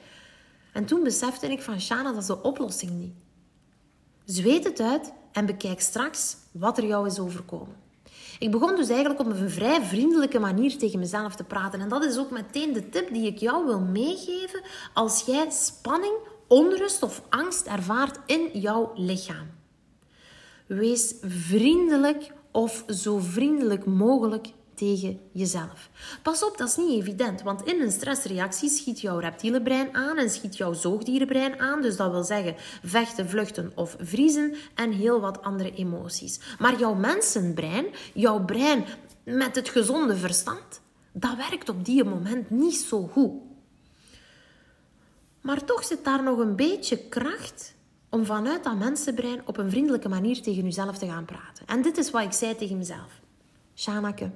En 0.74 0.86
toen 0.86 1.04
besefte 1.04 1.48
ik 1.48 1.62
van, 1.62 1.82
Shana, 1.82 2.12
dat 2.12 2.22
is 2.22 2.26
de 2.26 2.42
oplossing 2.42 2.92
niet. 2.92 3.14
Zweet 4.26 4.64
het 4.64 4.80
uit 4.80 5.14
en 5.32 5.46
bekijk 5.46 5.82
straks 5.82 6.38
wat 6.52 6.78
er 6.78 6.86
jou 6.86 7.08
is 7.08 7.20
overkomen. 7.20 7.76
Ik 8.40 8.52
begon 8.52 8.76
dus 8.76 8.90
eigenlijk 8.90 9.20
op 9.20 9.26
een 9.26 9.50
vrij 9.50 9.82
vriendelijke 9.82 10.40
manier 10.40 10.78
tegen 10.78 11.00
mezelf 11.00 11.36
te 11.36 11.44
praten. 11.44 11.80
En 11.80 11.90
dat 11.90 12.04
is 12.04 12.18
ook 12.18 12.32
meteen 12.32 12.74
de 12.74 12.90
tip 12.90 13.14
die 13.14 13.28
ik 13.28 13.38
jou 13.38 13.66
wil 13.66 13.80
meegeven 13.80 14.62
als 14.94 15.24
jij 15.26 15.50
spanning, 15.50 16.14
onrust 16.52 17.04
of 17.04 17.22
angst 17.30 17.66
ervaart 17.66 18.20
in 18.26 18.50
jouw 18.60 18.92
lichaam. 18.96 19.48
Wees 20.68 21.16
vriendelijk 21.22 22.32
of 22.52 22.84
zo 22.88 23.18
vriendelijk 23.18 23.86
mogelijk 23.86 24.48
tegen 24.76 25.20
jezelf. 25.32 25.90
Pas 26.24 26.44
op, 26.44 26.58
dat 26.58 26.68
is 26.68 26.76
niet 26.76 27.02
evident, 27.02 27.42
want 27.42 27.66
in 27.66 27.82
een 27.82 27.92
stressreactie 27.92 28.70
schiet 28.70 29.02
jouw 29.02 29.18
reptiele 29.18 29.62
brein 29.62 29.96
aan 29.96 30.18
en 30.18 30.30
schiet 30.30 30.58
jouw 30.58 30.74
zoogdierenbrein 30.74 31.60
aan. 31.60 31.82
Dus 31.82 31.96
dat 31.96 32.12
wil 32.12 32.24
zeggen 32.24 32.56
vechten, 32.84 33.30
vluchten 33.30 33.72
of 33.76 33.96
vriezen 34.00 34.56
en 34.76 34.92
heel 34.92 35.20
wat 35.20 35.42
andere 35.42 35.74
emoties. 35.74 36.40
Maar 36.60 36.80
jouw 36.80 36.94
mensenbrein, 36.94 37.86
jouw 38.14 38.46
brein 38.46 38.86
met 39.24 39.56
het 39.56 39.70
gezonde 39.70 40.16
verstand, 40.16 40.82
dat 41.12 41.36
werkt 41.36 41.70
op 41.70 41.86
die 41.86 42.04
moment 42.04 42.50
niet 42.50 42.76
zo 42.76 43.08
goed. 43.08 43.32
Maar 45.42 45.64
toch 45.64 45.84
zit 45.84 46.06
daar 46.06 46.24
nog 46.24 46.38
een 46.38 46.56
beetje 46.56 46.98
kracht 46.98 47.74
om 48.10 48.26
vanuit 48.26 48.64
dat 48.64 48.78
mensenbrein 48.78 49.42
op 49.46 49.58
een 49.58 49.70
vriendelijke 49.70 50.10
manier 50.10 50.42
tegen 50.42 50.64
jezelf 50.64 50.98
te 50.98 51.06
gaan 51.06 51.26
praten. 51.26 51.66
En 51.66 51.82
dit 51.82 51.98
is 51.98 52.12
wat 52.12 52.24
ik 52.24 52.32
zei 52.32 52.56
tegen 52.56 52.78
mezelf. 52.78 53.20
Shanake, 53.76 54.32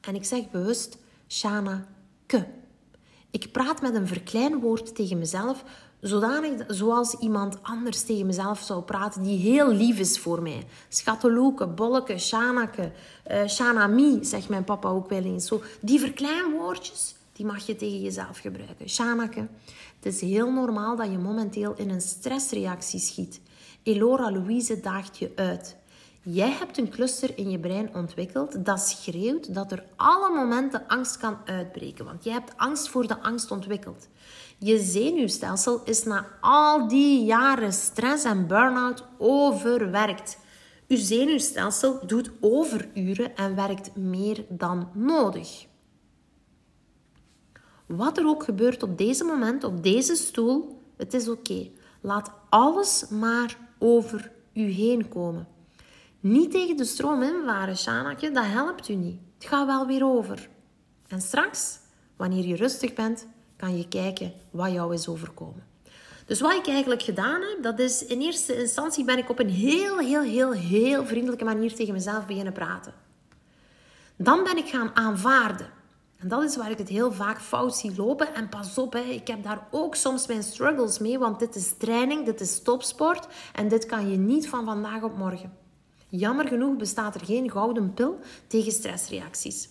en 0.00 0.14
ik 0.14 0.24
zeg 0.24 0.50
bewust 0.50 0.98
Shana 1.28 1.86
ke. 2.26 2.44
Ik 3.30 3.52
praat 3.52 3.80
met 3.80 3.94
een 3.94 4.06
verkleinwoord 4.06 4.94
tegen 4.94 5.18
mezelf, 5.18 5.64
zodanig 6.00 6.64
zoals 6.66 7.14
iemand 7.14 7.58
anders 7.62 8.02
tegen 8.02 8.26
mezelf 8.26 8.60
zou 8.60 8.82
praten, 8.82 9.22
die 9.22 9.38
heel 9.38 9.72
lief 9.72 9.98
is 9.98 10.18
voor 10.18 10.42
mij. 10.42 10.66
Schatteloeke, 10.88 11.66
bolleke, 11.66 12.18
shanake, 12.18 12.92
uh, 13.30 13.46
shanami, 13.46 14.24
zegt 14.24 14.48
mijn 14.48 14.64
papa 14.64 14.88
ook 14.88 15.08
wel 15.08 15.22
eens. 15.22 15.46
Zo, 15.46 15.62
die 15.80 16.00
verkleinwoordjes, 16.00 17.14
die 17.38 17.46
mag 17.46 17.66
je 17.66 17.76
tegen 17.76 18.00
jezelf 18.00 18.38
gebruiken. 18.38 18.88
Shanake, 18.88 19.48
het 19.96 20.06
is 20.14 20.20
heel 20.20 20.52
normaal 20.52 20.96
dat 20.96 21.10
je 21.10 21.18
momenteel 21.18 21.74
in 21.76 21.90
een 21.90 22.00
stressreactie 22.00 23.00
schiet. 23.00 23.40
Elora 23.82 24.30
Louise 24.30 24.80
daagt 24.80 25.18
je 25.18 25.32
uit. 25.34 25.76
Jij 26.22 26.50
hebt 26.50 26.78
een 26.78 26.90
cluster 26.90 27.38
in 27.38 27.50
je 27.50 27.58
brein 27.58 27.94
ontwikkeld 27.94 28.64
dat 28.64 28.80
schreeuwt 28.80 29.54
dat 29.54 29.72
er 29.72 29.84
alle 29.96 30.34
momenten 30.34 30.86
angst 30.86 31.16
kan 31.16 31.36
uitbreken. 31.44 32.04
Want 32.04 32.24
jij 32.24 32.32
hebt 32.32 32.56
angst 32.56 32.88
voor 32.88 33.06
de 33.06 33.20
angst 33.20 33.50
ontwikkeld. 33.50 34.08
Je 34.58 34.78
zenuwstelsel 34.78 35.80
is 35.84 36.04
na 36.04 36.26
al 36.40 36.88
die 36.88 37.24
jaren 37.24 37.72
stress 37.72 38.24
en 38.24 38.46
burn-out 38.46 39.04
overwerkt. 39.18 40.38
Je 40.86 40.96
zenuwstelsel 40.96 42.06
doet 42.06 42.30
overuren 42.40 43.36
en 43.36 43.54
werkt 43.54 43.96
meer 43.96 44.44
dan 44.48 44.90
nodig. 44.94 45.67
Wat 47.88 48.18
er 48.18 48.26
ook 48.26 48.42
gebeurt 48.42 48.82
op 48.82 48.98
deze 48.98 49.24
moment, 49.24 49.64
op 49.64 49.82
deze 49.82 50.14
stoel, 50.14 50.82
het 50.96 51.14
is 51.14 51.28
oké. 51.28 51.68
Laat 52.00 52.30
alles 52.48 53.08
maar 53.08 53.56
over 53.78 54.30
u 54.52 54.62
heen 54.62 55.08
komen. 55.08 55.48
Niet 56.20 56.50
tegen 56.50 56.76
de 56.76 56.84
stroom 56.84 57.22
invaren, 57.22 57.76
Shanakje, 57.76 58.30
dat 58.30 58.44
helpt 58.44 58.88
u 58.88 58.94
niet. 58.94 59.20
Het 59.38 59.48
gaat 59.48 59.66
wel 59.66 59.86
weer 59.86 60.04
over. 60.04 60.48
En 61.06 61.20
straks, 61.20 61.78
wanneer 62.16 62.46
je 62.46 62.56
rustig 62.56 62.94
bent, 62.94 63.26
kan 63.56 63.76
je 63.76 63.88
kijken 63.88 64.32
wat 64.50 64.72
jou 64.72 64.94
is 64.94 65.08
overkomen. 65.08 65.66
Dus 66.26 66.40
wat 66.40 66.54
ik 66.54 66.66
eigenlijk 66.66 67.02
gedaan 67.02 67.40
heb, 67.40 67.62
dat 67.62 67.78
is 67.78 68.06
in 68.06 68.20
eerste 68.20 68.60
instantie 68.60 69.04
ben 69.04 69.18
ik 69.18 69.30
op 69.30 69.38
een 69.38 69.50
heel, 69.50 69.98
heel, 69.98 70.22
heel, 70.22 70.52
heel 70.52 71.06
vriendelijke 71.06 71.44
manier 71.44 71.74
tegen 71.74 71.92
mezelf 71.92 72.26
beginnen 72.26 72.52
praten. 72.52 72.94
Dan 74.16 74.42
ben 74.44 74.56
ik 74.56 74.68
gaan 74.68 74.96
aanvaarden. 74.96 75.76
En 76.18 76.28
dat 76.28 76.42
is 76.42 76.56
waar 76.56 76.70
ik 76.70 76.78
het 76.78 76.88
heel 76.88 77.12
vaak 77.12 77.40
fout 77.40 77.76
zie 77.76 77.96
lopen. 77.96 78.34
En 78.34 78.48
pas 78.48 78.78
op, 78.78 78.92
hè, 78.92 79.00
ik 79.00 79.26
heb 79.26 79.42
daar 79.42 79.66
ook 79.70 79.94
soms 79.94 80.26
mijn 80.26 80.42
struggles 80.42 80.98
mee, 80.98 81.18
want 81.18 81.38
dit 81.38 81.54
is 81.54 81.74
training, 81.76 82.24
dit 82.24 82.40
is 82.40 82.62
topsport 82.62 83.26
en 83.54 83.68
dit 83.68 83.86
kan 83.86 84.10
je 84.10 84.16
niet 84.16 84.48
van 84.48 84.64
vandaag 84.64 85.02
op 85.02 85.16
morgen. 85.16 85.52
Jammer 86.08 86.48
genoeg 86.48 86.76
bestaat 86.76 87.14
er 87.14 87.24
geen 87.24 87.50
gouden 87.50 87.94
pil 87.94 88.18
tegen 88.46 88.72
stressreacties. 88.72 89.68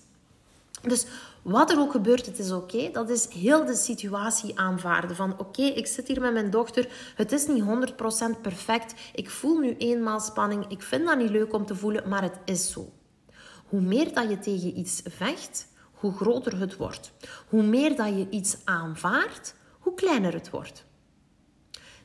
Dus 0.81 1.05
wat 1.41 1.71
er 1.71 1.79
ook 1.79 1.91
gebeurt, 1.91 2.25
het 2.25 2.39
is 2.39 2.51
oké. 2.51 2.89
Dat 2.91 3.09
is 3.09 3.27
heel 3.27 3.65
de 3.65 3.75
situatie 3.75 4.59
aanvaarden. 4.59 5.15
Van 5.15 5.39
oké, 5.39 5.61
ik 5.61 5.87
zit 5.87 6.07
hier 6.07 6.21
met 6.21 6.33
mijn 6.33 6.49
dochter. 6.49 6.87
Het 7.15 7.31
is 7.31 7.47
niet 7.47 7.63
100% 8.37 8.41
perfect. 8.41 8.93
Ik 9.13 9.29
voel 9.29 9.57
nu 9.57 9.75
eenmaal 9.77 10.19
spanning. 10.19 10.65
Ik 10.67 10.81
vind 10.81 11.05
dat 11.05 11.17
niet 11.17 11.29
leuk 11.29 11.53
om 11.53 11.65
te 11.65 11.75
voelen, 11.75 12.09
maar 12.09 12.21
het 12.21 12.39
is 12.45 12.71
zo. 12.71 12.89
Hoe 13.65 13.81
meer 13.81 14.13
dat 14.13 14.29
je 14.29 14.39
tegen 14.39 14.79
iets 14.79 15.01
vecht, 15.05 15.67
hoe 15.99 16.13
groter 16.13 16.59
het 16.59 16.75
wordt. 16.75 17.11
Hoe 17.47 17.63
meer 17.63 17.95
dat 17.95 18.07
je 18.07 18.29
iets 18.29 18.57
aanvaardt, 18.65 19.55
hoe 19.79 19.93
kleiner 19.93 20.33
het 20.33 20.49
wordt. 20.49 20.85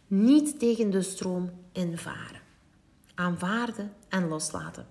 Niet 0.07 0.59
tegen 0.59 0.91
de 0.91 1.03
stroom 1.03 1.51
invaren. 1.73 2.41
Aanvaarden 3.15 3.93
en 4.09 4.29
loslaten. 4.29 4.87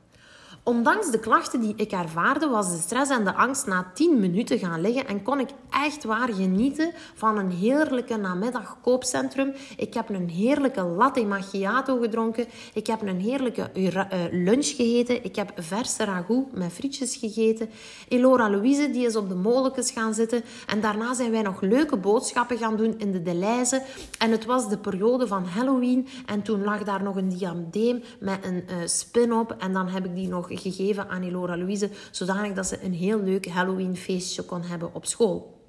Ondanks 0.64 1.12
de 1.12 1.20
klachten 1.20 1.60
die 1.60 1.74
ik 1.76 1.92
ervaarde, 1.92 2.48
was 2.48 2.72
de 2.72 2.82
stress 2.82 3.12
en 3.12 3.24
de 3.24 3.34
angst 3.34 3.66
na 3.66 3.92
10 3.94 4.20
minuten 4.20 4.60
gaan 4.60 4.82
liggen 4.82 5.08
en 5.08 5.24
kon 5.24 5.40
ik 5.40 5.50
echt 5.86 6.04
waar 6.04 6.34
genieten 6.34 6.92
van 7.16 7.38
een 7.38 7.52
heerlijke 7.52 8.18
namiddag 8.18 8.78
koopcentrum. 8.82 9.54
Ik 9.78 9.94
heb 9.94 10.10
een 10.10 10.30
heerlijke 10.30 10.84
latte 10.84 11.26
macchiato 11.26 12.00
gedronken. 12.00 12.46
Ik 12.74 12.88
heb 12.88 13.02
een 13.02 13.20
heerlijke 13.20 13.62
eh, 13.72 14.22
lunch 14.32 14.66
gegeten. 14.66 15.24
Ik 15.24 15.36
heb 15.36 15.52
verse 15.56 16.06
ragout 16.06 16.52
met 16.54 16.72
frietjes 16.72 17.16
gegeten. 17.16 17.70
Elora 18.08 18.50
Louise 18.50 18.92
die 18.92 19.06
is 19.06 19.16
op 19.16 19.30
de 19.30 19.36
molens 19.36 19.92
gaan 19.92 20.14
zitten. 20.14 20.44
En 20.68 20.82
daarna 20.82 21.14
zijn 21.14 21.32
wij 21.32 21.42
nog 21.42 21.62
leuke 21.62 21.98
boodschappen 21.98 22.58
gaan 22.58 22.78
doen 22.78 22.94
in 22.98 23.12
de 23.12 23.22
Deleuze. 23.22 23.84
En 24.18 24.32
het 24.32 24.46
was 24.46 24.70
de 24.70 24.78
periode 24.78 25.28
van 25.28 25.46
Halloween. 25.46 26.08
En 26.26 26.42
toen 26.42 26.64
lag 26.64 26.84
daar 26.84 27.04
nog 27.04 27.16
een 27.16 27.30
diadeem 27.30 28.04
met 28.20 28.46
een 28.46 28.64
uh, 28.70 28.76
spin 28.86 29.34
op. 29.34 29.56
En 29.58 29.74
dan 29.74 29.88
heb 29.88 30.06
ik 30.06 30.16
die 30.16 30.28
nog 30.28 30.50
gegeven 30.58 31.10
aan 31.10 31.22
Elora 31.22 31.58
Louise, 31.58 31.90
zodanig 32.12 32.54
dat 32.54 32.68
ze 32.68 32.84
een 32.84 32.94
heel 32.94 33.20
leuk 33.22 33.48
Halloween 33.48 33.96
feestje 33.96 34.44
kon 34.44 34.62
hebben 34.62 34.94
op 34.94 35.06
school. 35.06 35.60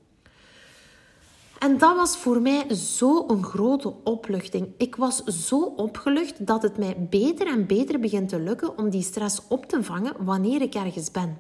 En 1.58 1.78
dat 1.78 1.96
was 1.96 2.16
voor 2.16 2.40
mij 2.40 2.64
zo'n 2.74 3.44
grote 3.44 3.94
opluchting. 4.04 4.68
Ik 4.76 4.96
was 4.96 5.24
zo 5.24 5.60
opgelucht 5.60 6.46
dat 6.46 6.62
het 6.62 6.78
mij 6.78 7.06
beter 7.10 7.46
en 7.46 7.66
beter 7.66 8.00
begint 8.00 8.28
te 8.28 8.40
lukken 8.40 8.78
om 8.78 8.90
die 8.90 9.02
stress 9.02 9.40
op 9.48 9.66
te 9.66 9.82
vangen 9.82 10.14
wanneer 10.24 10.62
ik 10.62 10.74
ergens 10.74 11.10
ben. 11.10 11.38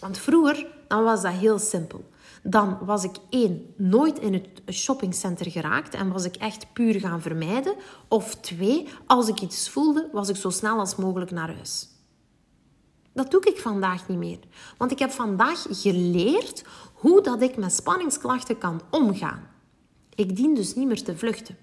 Want 0.00 0.18
vroeger 0.18 0.66
dan 0.88 1.04
was 1.04 1.22
dat 1.22 1.32
heel 1.32 1.58
simpel. 1.58 2.04
Dan 2.42 2.78
was 2.80 3.04
ik 3.04 3.16
één, 3.28 3.74
nooit 3.76 4.18
in 4.18 4.32
het 4.32 4.74
shoppingcenter 4.74 5.50
geraakt 5.50 5.94
en 5.94 6.12
was 6.12 6.24
ik 6.24 6.36
echt 6.36 6.72
puur 6.72 7.00
gaan 7.00 7.22
vermijden. 7.22 7.74
Of 8.08 8.34
twee, 8.34 8.88
als 9.06 9.28
ik 9.28 9.40
iets 9.40 9.68
voelde, 9.68 10.08
was 10.12 10.28
ik 10.28 10.36
zo 10.36 10.50
snel 10.50 10.78
als 10.78 10.96
mogelijk 10.96 11.30
naar 11.30 11.54
huis. 11.54 11.88
Dat 13.14 13.30
doe 13.30 13.40
ik 13.40 13.58
vandaag 13.58 14.08
niet 14.08 14.18
meer. 14.18 14.38
Want 14.76 14.90
ik 14.90 14.98
heb 14.98 15.10
vandaag 15.10 15.66
geleerd 15.70 16.64
hoe 16.94 17.22
dat 17.22 17.42
ik 17.42 17.56
met 17.56 17.72
spanningsklachten 17.72 18.58
kan 18.58 18.80
omgaan. 18.90 19.48
Ik 20.14 20.36
dien 20.36 20.54
dus 20.54 20.74
niet 20.74 20.86
meer 20.86 21.02
te 21.02 21.16
vluchten. 21.16 21.56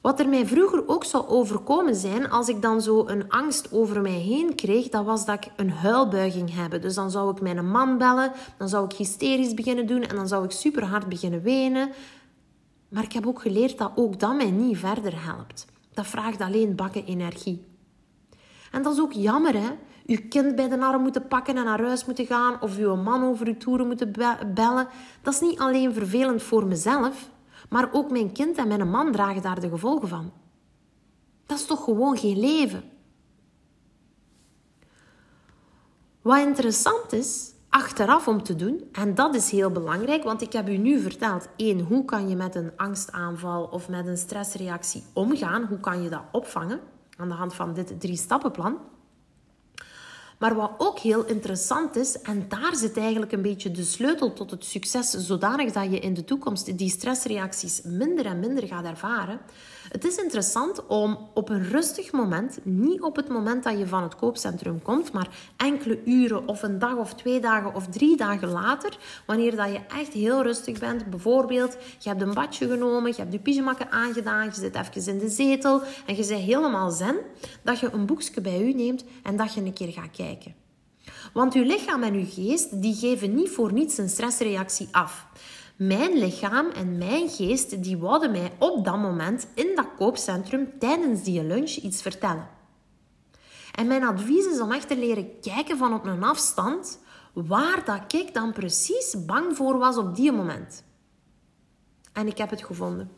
Wat 0.00 0.20
er 0.20 0.28
mij 0.28 0.46
vroeger 0.46 0.88
ook 0.88 1.04
zou 1.04 1.26
overkomen 1.26 1.94
zijn 1.94 2.30
als 2.30 2.48
ik 2.48 2.62
dan 2.62 2.82
zo 2.82 3.06
een 3.06 3.30
angst 3.30 3.72
over 3.72 4.00
mij 4.00 4.10
heen 4.10 4.54
kreeg, 4.54 4.88
dat 4.88 5.04
was 5.04 5.26
dat 5.26 5.44
ik 5.44 5.52
een 5.56 5.70
huilbuiging 5.70 6.54
heb. 6.54 6.82
Dus 6.82 6.94
dan 6.94 7.10
zou 7.10 7.30
ik 7.30 7.40
mijn 7.40 7.70
man 7.70 7.98
bellen, 7.98 8.32
dan 8.58 8.68
zou 8.68 8.84
ik 8.84 8.92
hysterisch 8.92 9.54
beginnen 9.54 9.86
doen 9.86 10.02
en 10.02 10.16
dan 10.16 10.28
zou 10.28 10.44
ik 10.44 10.50
super 10.50 10.84
hard 10.84 11.08
beginnen 11.08 11.42
wenen. 11.42 11.92
Maar 12.88 13.02
ik 13.02 13.12
heb 13.12 13.26
ook 13.26 13.40
geleerd 13.40 13.78
dat 13.78 13.92
ook 13.94 14.20
dat 14.20 14.36
mij 14.36 14.50
niet 14.50 14.78
verder 14.78 15.24
helpt. 15.24 15.66
Dat 15.92 16.06
vraagt 16.06 16.40
alleen 16.40 16.76
bakken 16.76 17.04
energie. 17.04 17.64
En 18.70 18.82
dat 18.82 18.92
is 18.92 19.00
ook 19.00 19.12
jammer, 19.12 19.54
hè? 19.54 19.70
Uw 20.10 20.18
kind 20.28 20.54
bij 20.54 20.68
de 20.68 20.80
arm 20.80 21.02
moeten 21.02 21.28
pakken 21.28 21.56
en 21.56 21.64
naar 21.64 21.82
huis 21.82 22.04
moeten 22.04 22.26
gaan, 22.26 22.60
of 22.60 22.78
uw 22.78 22.96
man 22.96 23.24
over 23.24 23.46
uw 23.46 23.56
toeren 23.56 23.86
moeten 23.86 24.12
bellen. 24.54 24.88
Dat 25.22 25.34
is 25.34 25.40
niet 25.40 25.58
alleen 25.58 25.94
vervelend 25.94 26.42
voor 26.42 26.66
mezelf, 26.66 27.30
maar 27.68 27.88
ook 27.92 28.10
mijn 28.10 28.32
kind 28.32 28.56
en 28.56 28.68
mijn 28.68 28.90
man 28.90 29.12
dragen 29.12 29.42
daar 29.42 29.60
de 29.60 29.68
gevolgen 29.68 30.08
van. 30.08 30.32
Dat 31.46 31.58
is 31.58 31.66
toch 31.66 31.84
gewoon 31.84 32.16
geen 32.16 32.38
leven? 32.38 32.82
Wat 36.22 36.38
interessant 36.38 37.12
is, 37.12 37.52
achteraf 37.68 38.28
om 38.28 38.42
te 38.42 38.54
doen, 38.54 38.88
en 38.92 39.14
dat 39.14 39.34
is 39.34 39.50
heel 39.50 39.70
belangrijk, 39.70 40.24
want 40.24 40.42
ik 40.42 40.52
heb 40.52 40.68
u 40.68 40.76
nu 40.76 41.00
verteld, 41.00 41.48
één, 41.56 41.80
hoe 41.80 42.04
kan 42.04 42.28
je 42.28 42.36
met 42.36 42.54
een 42.54 42.72
angstaanval 42.76 43.64
of 43.64 43.88
met 43.88 44.06
een 44.06 44.18
stressreactie 44.18 45.04
omgaan? 45.12 45.64
Hoe 45.64 45.80
kan 45.80 46.02
je 46.02 46.08
dat 46.08 46.22
opvangen? 46.32 46.80
Aan 47.16 47.28
de 47.28 47.34
hand 47.34 47.54
van 47.54 47.74
dit 47.74 48.00
drie-stappenplan. 48.00 48.78
Maar 50.40 50.54
wat 50.54 50.70
ook 50.78 50.98
heel 50.98 51.24
interessant 51.24 51.96
is, 51.96 52.20
en 52.20 52.44
daar 52.48 52.76
zit 52.76 52.96
eigenlijk 52.96 53.32
een 53.32 53.42
beetje 53.42 53.70
de 53.70 53.84
sleutel 53.84 54.32
tot 54.32 54.50
het 54.50 54.64
succes, 54.64 55.10
zodanig 55.10 55.72
dat 55.72 55.90
je 55.90 55.98
in 55.98 56.14
de 56.14 56.24
toekomst 56.24 56.78
die 56.78 56.90
stressreacties 56.90 57.80
minder 57.84 58.26
en 58.26 58.38
minder 58.38 58.66
gaat 58.66 58.84
ervaren. 58.84 59.40
Het 59.90 60.04
is 60.04 60.16
interessant 60.16 60.86
om 60.86 61.18
op 61.34 61.48
een 61.48 61.68
rustig 61.68 62.12
moment, 62.12 62.58
niet 62.62 63.00
op 63.00 63.16
het 63.16 63.28
moment 63.28 63.64
dat 63.64 63.78
je 63.78 63.86
van 63.86 64.02
het 64.02 64.16
koopcentrum 64.16 64.82
komt, 64.82 65.12
maar 65.12 65.28
enkele 65.56 66.00
uren 66.04 66.48
of 66.48 66.62
een 66.62 66.78
dag 66.78 66.96
of 66.96 67.14
twee 67.14 67.40
dagen 67.40 67.74
of 67.74 67.86
drie 67.86 68.16
dagen 68.16 68.48
later, 68.48 68.98
wanneer 69.26 69.56
dat 69.56 69.68
je 69.68 69.80
echt 69.88 70.12
heel 70.12 70.42
rustig 70.42 70.78
bent, 70.78 71.10
bijvoorbeeld 71.10 71.76
je 71.98 72.08
hebt 72.08 72.22
een 72.22 72.34
badje 72.34 72.68
genomen, 72.68 73.10
je 73.10 73.16
hebt 73.16 73.32
je 73.32 73.38
pyjamakken 73.38 73.90
aangedaan, 73.90 74.44
je 74.44 74.54
zit 74.54 74.74
even 74.74 75.12
in 75.12 75.18
de 75.18 75.28
zetel 75.28 75.82
en 76.06 76.16
je 76.16 76.26
bent 76.26 76.40
helemaal 76.40 76.90
zen, 76.90 77.16
dat 77.62 77.78
je 77.78 77.92
een 77.92 78.06
boekje 78.06 78.40
bij 78.40 78.62
u 78.62 78.72
neemt 78.72 79.04
en 79.22 79.36
dat 79.36 79.54
je 79.54 79.60
een 79.60 79.72
keer 79.72 79.92
gaat 79.92 80.16
kijken. 80.16 80.54
Want 81.32 81.54
uw 81.54 81.64
lichaam 81.64 82.02
en 82.02 82.14
uw 82.14 82.26
geest 82.28 82.82
die 82.82 82.94
geven 82.94 83.34
niet 83.34 83.50
voor 83.50 83.72
niets 83.72 83.98
een 83.98 84.08
stressreactie 84.08 84.88
af. 84.90 85.26
Mijn 85.80 86.18
lichaam 86.18 86.68
en 86.68 86.98
mijn 86.98 87.28
geest 87.28 87.82
die 87.82 87.98
wouden 87.98 88.30
mij 88.30 88.52
op 88.58 88.84
dat 88.84 88.98
moment 88.98 89.46
in 89.54 89.72
dat 89.74 89.86
koopcentrum 89.96 90.78
tijdens 90.78 91.22
die 91.22 91.44
lunch 91.44 91.70
iets 91.70 92.02
vertellen. 92.02 92.48
En 93.72 93.86
mijn 93.86 94.04
advies 94.04 94.46
is 94.46 94.60
om 94.60 94.72
echt 94.72 94.88
te 94.88 94.96
leren 94.96 95.40
kijken 95.40 95.78
van 95.78 95.94
op 95.94 96.04
een 96.04 96.22
afstand 96.22 97.00
waar 97.32 97.84
dat 97.84 98.12
ik 98.12 98.34
dan 98.34 98.52
precies 98.52 99.24
bang 99.26 99.56
voor 99.56 99.78
was 99.78 99.96
op 99.96 100.16
die 100.16 100.32
moment. 100.32 100.84
En 102.12 102.26
ik 102.26 102.38
heb 102.38 102.50
het 102.50 102.64
gevonden. 102.64 103.10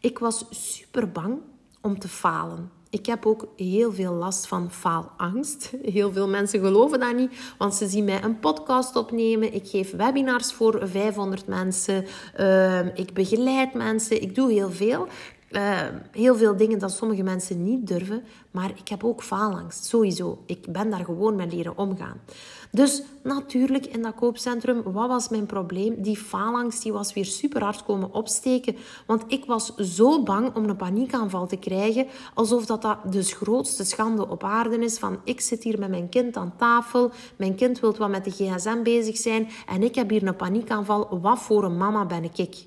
Ik 0.00 0.18
was 0.18 0.44
super 0.50 1.12
bang 1.12 1.40
om 1.80 1.98
te 1.98 2.08
falen. 2.08 2.70
Ik 2.90 3.06
heb 3.06 3.26
ook 3.26 3.48
heel 3.56 3.92
veel 3.92 4.12
last 4.12 4.46
van 4.46 4.70
faalangst. 4.70 5.72
Heel 5.82 6.12
veel 6.12 6.28
mensen 6.28 6.60
geloven 6.60 7.00
dat 7.00 7.16
niet, 7.16 7.32
want 7.58 7.74
ze 7.74 7.88
zien 7.88 8.04
mij 8.04 8.22
een 8.22 8.38
podcast 8.38 8.96
opnemen. 8.96 9.54
Ik 9.54 9.68
geef 9.68 9.90
webinars 9.90 10.52
voor 10.52 10.80
500 10.84 11.46
mensen. 11.46 12.04
Ehm, 12.34 12.88
ik 12.94 13.12
begeleid 13.12 13.74
mensen. 13.74 14.22
Ik 14.22 14.34
doe 14.34 14.52
heel 14.52 14.70
veel. 14.70 15.06
Uh, 15.50 15.80
heel 16.10 16.36
veel 16.36 16.56
dingen 16.56 16.78
dat 16.78 16.92
sommige 16.92 17.22
mensen 17.22 17.64
niet 17.64 17.86
durven. 17.86 18.24
Maar 18.50 18.70
ik 18.70 18.88
heb 18.88 19.04
ook 19.04 19.22
faalangst, 19.22 19.84
sowieso. 19.84 20.42
Ik 20.46 20.72
ben 20.72 20.90
daar 20.90 21.04
gewoon 21.04 21.36
mee 21.36 21.46
leren 21.46 21.78
omgaan. 21.78 22.20
Dus 22.70 23.02
natuurlijk 23.22 23.86
in 23.86 24.02
dat 24.02 24.14
koopcentrum, 24.14 24.82
wat 24.82 25.08
was 25.08 25.28
mijn 25.28 25.46
probleem? 25.46 26.02
Die 26.02 26.16
faalangst 26.16 26.82
die 26.82 26.92
was 26.92 27.12
weer 27.12 27.24
super 27.24 27.62
hard 27.62 27.84
komen 27.84 28.14
opsteken. 28.14 28.76
Want 29.06 29.22
ik 29.26 29.44
was 29.44 29.74
zo 29.74 30.22
bang 30.22 30.54
om 30.54 30.64
een 30.64 30.76
paniekaanval 30.76 31.46
te 31.46 31.56
krijgen. 31.56 32.06
Alsof 32.34 32.66
dat, 32.66 32.82
dat 32.82 32.98
de 33.12 33.22
grootste 33.22 33.84
schande 33.84 34.28
op 34.28 34.44
aarde 34.44 34.78
is. 34.78 34.98
Van 34.98 35.18
ik 35.24 35.40
zit 35.40 35.62
hier 35.62 35.78
met 35.78 35.90
mijn 35.90 36.08
kind 36.08 36.36
aan 36.36 36.54
tafel. 36.56 37.10
Mijn 37.36 37.54
kind 37.54 37.80
wil 37.80 37.96
wat 37.96 38.10
met 38.10 38.24
de 38.24 38.30
gsm 38.30 38.82
bezig 38.82 39.16
zijn. 39.16 39.48
En 39.66 39.82
ik 39.82 39.94
heb 39.94 40.10
hier 40.10 40.26
een 40.26 40.36
paniekaanval. 40.36 41.20
Wat 41.20 41.38
voor 41.38 41.64
een 41.64 41.76
mama 41.76 42.06
ben 42.06 42.24
ik? 42.24 42.66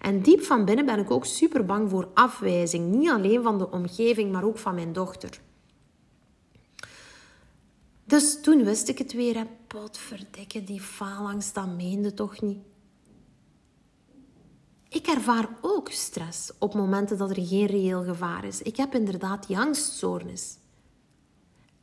En 0.00 0.22
diep 0.22 0.42
van 0.42 0.64
binnen 0.64 0.86
ben 0.86 0.98
ik 0.98 1.10
ook 1.10 1.24
super 1.24 1.64
bang 1.64 1.90
voor 1.90 2.08
afwijzing. 2.14 2.94
Niet 2.94 3.10
alleen 3.10 3.42
van 3.42 3.58
de 3.58 3.70
omgeving, 3.70 4.32
maar 4.32 4.44
ook 4.44 4.58
van 4.58 4.74
mijn 4.74 4.92
dochter. 4.92 5.40
Dus 8.04 8.40
toen 8.40 8.64
wist 8.64 8.88
ik 8.88 8.98
het 8.98 9.12
weer. 9.12 9.46
Potverdikke, 9.66 10.64
die 10.64 10.80
faalangst, 10.80 11.54
dat 11.54 11.66
meende 11.76 12.14
toch 12.14 12.40
niet. 12.40 12.58
Ik 14.88 15.06
ervaar 15.06 15.48
ook 15.60 15.90
stress 15.90 16.52
op 16.58 16.74
momenten 16.74 17.18
dat 17.18 17.30
er 17.30 17.46
geen 17.46 17.66
reëel 17.66 18.04
gevaar 18.04 18.44
is. 18.44 18.62
Ik 18.62 18.76
heb 18.76 18.94
inderdaad 18.94 19.46
die 19.46 19.58
angststoornis. 19.58 20.56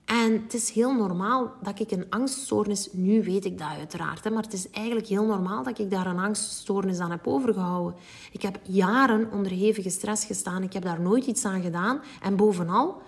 En 0.06 0.32
het 0.32 0.54
is 0.54 0.70
heel 0.70 0.94
normaal 0.94 1.54
dat 1.62 1.80
ik 1.80 1.92
een 1.92 2.06
angststoornis, 2.10 2.90
nu 2.92 3.24
weet 3.24 3.46
ik 3.46 3.58
dat 3.58 3.68
uiteraard, 3.68 4.24
hè, 4.24 4.30
maar 4.30 4.44
het 4.44 4.54
is 4.54 4.70
eigenlijk 4.70 5.08
heel 5.08 5.26
normaal 5.26 5.64
dat 5.64 5.80
ik 5.80 5.92
daar 5.92 6.06
een 6.06 6.20
angststoornis 6.20 7.00
aan 7.00 7.12
heb 7.12 7.28
overgehouden. 7.28 8.00
Ik 8.32 8.42
heb 8.42 8.60
jaren 8.64 9.32
onder 9.32 9.52
hevige 9.52 9.90
stress 9.90 10.26
gestaan, 10.26 10.64
ik 10.64 10.74
heb 10.74 10.84
daar 10.84 11.02
nooit 11.02 11.26
iets 11.26 11.46
aan 11.46 11.62
gedaan. 11.62 12.02
En 12.22 12.36
bovenal, 12.36 13.02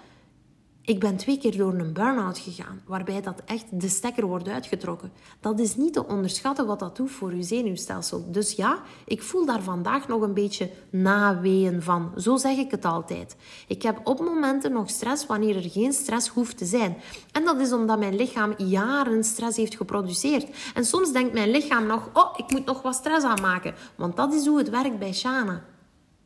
ik 0.86 1.00
ben 1.00 1.18
twee 1.18 1.38
keer 1.38 1.58
door 1.58 1.74
een 1.74 1.94
burn-out 1.94 2.38
gegaan, 2.38 2.82
waarbij 2.86 3.22
dat 3.22 3.42
echt 3.46 3.66
de 3.72 3.90
stekker 3.90 4.26
wordt 4.26 4.48
uitgetrokken. 4.48 5.12
Dat 5.40 5.60
is 5.60 5.76
niet 5.76 5.94
te 5.94 6.08
onderschatten 6.08 6.66
wat 6.66 6.80
dat 6.80 6.96
doet 6.96 7.12
voor 7.12 7.30
uw 7.30 7.42
zenuwstelsel. 7.42 8.32
Dus 8.32 8.52
ja, 8.52 8.80
ik 9.06 9.24
voel 9.24 9.46
daar 9.46 9.62
vandaag 9.62 10.08
nog 10.08 10.22
een 10.22 10.34
beetje 10.34 10.70
naweeën 10.90 11.82
van. 11.82 12.12
Zo 12.18 12.36
zeg 12.36 12.58
ik 12.58 12.72
het 12.72 12.86
altijd. 12.86 13.36
Ik 13.68 13.82
heb 13.82 14.00
op 14.04 14.20
momenten 14.20 14.72
nog 14.72 14.90
stress 14.90 15.26
wanneer 15.26 15.56
er 15.56 15.70
geen 15.70 15.94
stress 15.94 16.28
hoeft 16.28 16.58
te 16.58 16.66
zijn. 16.66 16.98
En 17.32 17.46
dat 17.46 17.60
is 17.60 17.72
omdat 17.72 18.00
mijn 18.00 18.16
lichaam 18.16 18.54
jaren 18.58 19.24
stress 19.24 19.58
heeft 19.58 19.76
geproduceerd. 19.76 20.48
En 20.74 20.86
soms 20.86 21.12
denkt 21.12 21.34
mijn 21.34 21.52
lichaam 21.52 21.86
nog, 21.86 22.10
oh, 22.14 22.34
ik 22.38 22.52
moet 22.52 22.66
nog 22.66 22.82
wat 22.82 22.96
stress 22.96 23.26
aanmaken. 23.26 23.74
Want 23.96 24.16
dat 24.16 24.34
is 24.34 24.46
hoe 24.46 24.58
het 24.58 24.70
werkt 24.70 25.00
bij 25.00 25.14
Shana. 25.14 25.64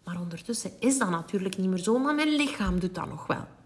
Maar 0.03 0.19
ondertussen 0.19 0.71
is 0.79 0.97
dat 0.97 1.09
natuurlijk 1.09 1.57
niet 1.57 1.69
meer 1.69 1.77
zo, 1.77 1.97
maar 1.97 2.15
mijn 2.15 2.35
lichaam 2.35 2.79
doet 2.79 2.95
dat 2.95 3.09
nog 3.09 3.27
wel. 3.27 3.57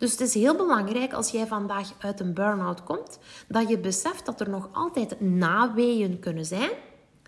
Dus 0.00 0.10
het 0.10 0.20
is 0.20 0.34
heel 0.34 0.56
belangrijk 0.56 1.12
als 1.12 1.30
jij 1.30 1.46
vandaag 1.46 1.92
uit 1.98 2.20
een 2.20 2.34
burn-out 2.34 2.84
komt, 2.84 3.18
dat 3.48 3.68
je 3.68 3.78
beseft 3.78 4.26
dat 4.26 4.40
er 4.40 4.48
nog 4.48 4.68
altijd 4.72 5.20
naweeën 5.20 6.18
kunnen 6.18 6.44
zijn. 6.44 6.70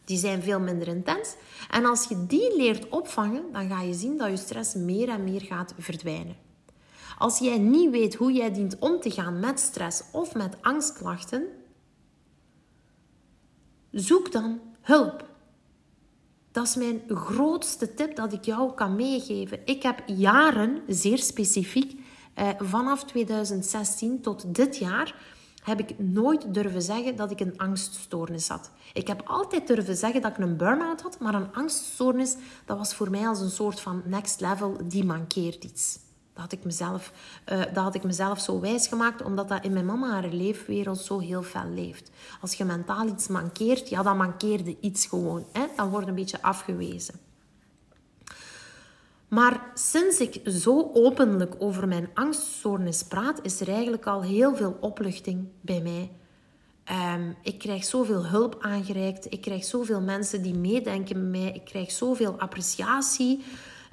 Die 0.04 0.18
zijn 0.18 0.42
veel 0.42 0.60
minder 0.60 0.88
intens. 0.88 1.34
En 1.70 1.84
als 1.84 2.04
je 2.04 2.26
die 2.26 2.56
leert 2.56 2.88
opvangen, 2.88 3.42
dan 3.52 3.68
ga 3.68 3.80
je 3.80 3.94
zien 3.94 4.18
dat 4.18 4.28
je 4.28 4.36
stress 4.36 4.74
meer 4.74 5.08
en 5.08 5.24
meer 5.24 5.40
gaat 5.40 5.74
verdwijnen. 5.78 6.36
Als 7.18 7.38
jij 7.38 7.58
niet 7.58 7.90
weet 7.90 8.14
hoe 8.14 8.32
jij 8.32 8.52
dient 8.52 8.78
om 8.78 9.00
te 9.00 9.10
gaan 9.10 9.40
met 9.40 9.60
stress 9.60 10.02
of 10.12 10.34
met 10.34 10.56
angstklachten, 10.60 11.46
zoek 13.90 14.32
dan 14.32 14.60
hulp. 14.80 15.30
Dat 16.52 16.66
is 16.66 16.76
mijn 16.76 17.02
grootste 17.08 17.94
tip 17.94 18.16
dat 18.16 18.32
ik 18.32 18.44
jou 18.44 18.74
kan 18.74 18.96
meegeven. 18.96 19.60
Ik 19.64 19.82
heb 19.82 20.02
jaren, 20.06 20.82
zeer 20.86 21.18
specifiek, 21.18 22.00
eh, 22.34 22.48
vanaf 22.58 23.04
2016 23.04 24.20
tot 24.20 24.54
dit 24.54 24.76
jaar 24.76 25.14
heb 25.62 25.80
ik 25.80 25.98
nooit 25.98 26.54
durven 26.54 26.82
zeggen 26.82 27.16
dat 27.16 27.30
ik 27.30 27.40
een 27.40 27.58
angststoornis 27.58 28.48
had. 28.48 28.70
Ik 28.92 29.06
heb 29.06 29.22
altijd 29.26 29.66
durven 29.66 29.96
zeggen 29.96 30.22
dat 30.22 30.30
ik 30.30 30.38
een 30.38 30.56
burn-out 30.56 31.00
had, 31.00 31.18
maar 31.18 31.34
een 31.34 31.52
angststoornis, 31.54 32.36
dat 32.64 32.78
was 32.78 32.94
voor 32.94 33.10
mij 33.10 33.28
als 33.28 33.40
een 33.40 33.50
soort 33.50 33.80
van 33.80 34.02
next 34.04 34.40
level, 34.40 34.76
die 34.84 35.04
mankeert 35.04 35.64
iets. 35.64 35.98
Dat 36.32 36.42
had 36.42 36.52
ik 36.52 36.64
mezelf, 36.64 37.12
uh, 37.52 37.58
dat 37.58 37.84
had 37.84 37.94
ik 37.94 38.02
mezelf 38.02 38.40
zo 38.40 38.60
wijs 38.60 38.86
gemaakt, 38.86 39.22
omdat 39.22 39.48
dat 39.48 39.64
in 39.64 39.72
mijn 39.72 39.86
mama 39.86 40.10
haar 40.10 40.28
leefwereld 40.28 40.98
zo 40.98 41.18
heel 41.18 41.42
fel 41.42 41.68
leeft. 41.68 42.10
Als 42.40 42.54
je 42.54 42.64
mentaal 42.64 43.06
iets 43.06 43.28
mankeert, 43.28 43.88
ja, 43.88 44.02
dan 44.02 44.16
mankeerde 44.16 44.76
iets 44.80 45.06
gewoon. 45.06 45.44
Hè? 45.52 45.66
Dan 45.76 45.90
wordt 45.90 46.08
een 46.08 46.14
beetje 46.14 46.42
afgewezen. 46.42 47.14
Maar 49.34 49.60
sinds 49.74 50.20
ik 50.20 50.40
zo 50.44 50.90
openlijk 50.92 51.54
over 51.58 51.88
mijn 51.88 52.08
angststoornis 52.14 53.02
praat, 53.02 53.38
is 53.42 53.60
er 53.60 53.68
eigenlijk 53.68 54.06
al 54.06 54.22
heel 54.22 54.56
veel 54.56 54.76
opluchting 54.80 55.48
bij 55.60 55.80
mij. 55.80 56.10
Um, 57.16 57.36
ik 57.42 57.58
krijg 57.58 57.84
zoveel 57.84 58.26
hulp 58.26 58.56
aangereikt. 58.60 59.32
Ik 59.32 59.40
krijg 59.40 59.64
zoveel 59.64 60.00
mensen 60.00 60.42
die 60.42 60.54
meedenken 60.54 61.30
met 61.30 61.40
mij. 61.40 61.52
Ik 61.52 61.64
krijg 61.64 61.90
zoveel 61.90 62.34
appreciatie. 62.38 63.44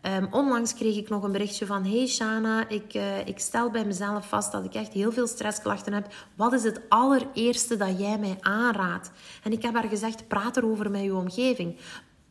Um, 0.03 0.27
onlangs 0.31 0.73
kreeg 0.73 0.97
ik 0.97 1.09
nog 1.09 1.23
een 1.23 1.31
berichtje 1.31 1.65
van: 1.65 1.85
Hey 1.85 2.07
Shana, 2.07 2.69
ik, 2.69 2.93
uh, 2.93 3.27
ik 3.27 3.39
stel 3.39 3.69
bij 3.69 3.85
mezelf 3.85 4.27
vast 4.27 4.51
dat 4.51 4.65
ik 4.65 4.73
echt 4.73 4.93
heel 4.93 5.11
veel 5.11 5.27
stressklachten 5.27 5.93
heb. 5.93 6.13
Wat 6.35 6.53
is 6.53 6.63
het 6.63 6.81
allereerste 6.89 7.77
dat 7.77 7.99
jij 7.99 8.17
mij 8.17 8.37
aanraadt? 8.39 9.11
En 9.43 9.51
ik 9.51 9.61
heb 9.61 9.73
haar 9.73 9.89
gezegd: 9.89 10.27
praat 10.27 10.57
erover 10.57 10.91
met 10.91 11.03
je 11.03 11.15
omgeving. 11.15 11.75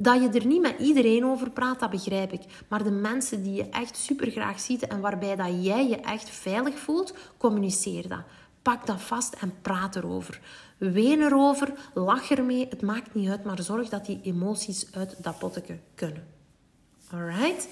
Dat 0.00 0.22
je 0.22 0.38
er 0.38 0.46
niet 0.46 0.61
met 0.61 0.78
iedereen 0.78 1.24
over 1.24 1.50
praat, 1.50 1.80
dat 1.80 1.90
begrijp 1.90 2.32
ik. 2.32 2.42
Maar 2.68 2.84
de 2.84 2.90
mensen 2.90 3.42
die 3.42 3.54
je 3.54 3.68
echt 3.68 3.96
super 3.96 4.30
graag 4.30 4.61
ziet 4.61 4.87
en 4.87 5.00
waarbij 5.00 5.37
dat 5.37 5.64
jij 5.64 5.88
je 5.88 5.96
echt 5.96 6.30
veilig 6.30 6.78
voelt, 6.78 7.14
communiceer 7.37 8.08
dat. 8.08 8.22
Pak 8.62 8.87
dat 8.87 9.00
vast 9.00 9.34
en 9.34 9.52
praat 9.62 9.96
erover. 9.96 10.40
Ween 10.78 11.20
erover, 11.20 11.72
lach 11.94 12.30
ermee. 12.30 12.66
Het 12.68 12.82
maakt 12.82 13.14
niet 13.14 13.28
uit, 13.28 13.44
maar 13.44 13.62
zorg 13.62 13.88
dat 13.88 14.06
die 14.06 14.20
emoties 14.22 14.87
uit 14.92 15.22
dat 15.22 15.38
potteke 15.38 15.78
kunnen. 15.94 16.26
Alright? 17.12 17.68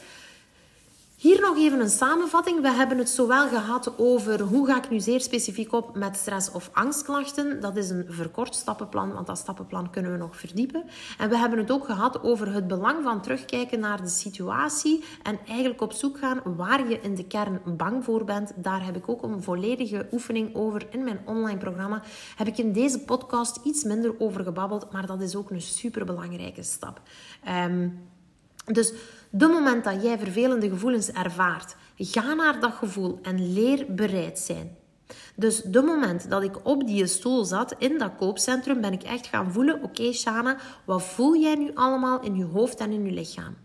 Hier 1.16 1.40
nog 1.40 1.56
even 1.56 1.80
een 1.80 1.90
samenvatting. 1.90 2.60
We 2.60 2.70
hebben 2.70 2.98
het 2.98 3.08
zowel 3.08 3.48
gehad 3.48 3.98
over 3.98 4.40
hoe 4.40 4.66
ga 4.66 4.76
ik 4.76 4.90
nu 4.90 5.00
zeer 5.00 5.20
specifiek 5.20 5.72
op 5.72 5.96
met 5.96 6.16
stress 6.16 6.50
of 6.52 6.70
angstklachten. 6.72 7.60
Dat 7.60 7.76
is 7.76 7.90
een 7.90 8.06
verkort 8.08 8.54
stappenplan, 8.54 9.12
want 9.12 9.26
dat 9.26 9.38
stappenplan 9.38 9.90
kunnen 9.90 10.12
we 10.12 10.18
nog 10.18 10.36
verdiepen. 10.36 10.84
En 11.18 11.28
we 11.28 11.38
hebben 11.38 11.58
het 11.58 11.70
ook 11.70 11.84
gehad 11.84 12.22
over 12.22 12.52
het 12.52 12.66
belang 12.66 13.02
van 13.02 13.22
terugkijken 13.22 13.80
naar 13.80 14.02
de 14.02 14.08
situatie 14.08 15.04
en 15.22 15.38
eigenlijk 15.46 15.80
op 15.80 15.92
zoek 15.92 16.18
gaan 16.18 16.40
waar 16.56 16.88
je 16.88 17.00
in 17.00 17.14
de 17.14 17.26
kern 17.26 17.60
bang 17.64 18.04
voor 18.04 18.24
bent. 18.24 18.52
Daar 18.56 18.84
heb 18.84 18.96
ik 18.96 19.08
ook 19.08 19.22
een 19.22 19.42
volledige 19.42 20.06
oefening 20.12 20.54
over 20.54 20.86
in 20.90 21.04
mijn 21.04 21.20
online 21.24 21.58
programma. 21.58 22.02
Heb 22.36 22.46
ik 22.46 22.58
in 22.58 22.72
deze 22.72 22.98
podcast 22.98 23.60
iets 23.64 23.84
minder 23.84 24.14
over 24.18 24.44
gebabbeld, 24.44 24.92
maar 24.92 25.06
dat 25.06 25.20
is 25.20 25.36
ook 25.36 25.50
een 25.50 25.62
superbelangrijke 25.62 26.62
stap. 26.62 27.00
Um, 27.48 28.08
dus 28.72 28.92
de 29.36 29.46
moment 29.46 29.84
dat 29.84 30.02
jij 30.02 30.18
vervelende 30.18 30.68
gevoelens 30.68 31.10
ervaart, 31.10 31.76
ga 31.96 32.34
naar 32.34 32.60
dat 32.60 32.72
gevoel 32.72 33.18
en 33.22 33.52
leer 33.52 33.86
bereid 33.88 34.38
zijn. 34.38 34.76
Dus 35.34 35.62
de 35.62 35.82
moment 35.82 36.30
dat 36.30 36.42
ik 36.42 36.66
op 36.66 36.86
die 36.86 37.06
stoel 37.06 37.44
zat 37.44 37.74
in 37.78 37.98
dat 37.98 38.10
koopcentrum, 38.16 38.80
ben 38.80 38.92
ik 38.92 39.02
echt 39.02 39.26
gaan 39.26 39.52
voelen: 39.52 39.82
oké, 39.82 40.12
Shana, 40.12 40.56
wat 40.84 41.02
voel 41.02 41.36
jij 41.36 41.54
nu 41.54 41.70
allemaal 41.74 42.20
in 42.20 42.36
je 42.36 42.44
hoofd 42.44 42.78
en 42.78 42.90
in 42.90 43.04
je 43.04 43.12
lichaam? 43.12 43.56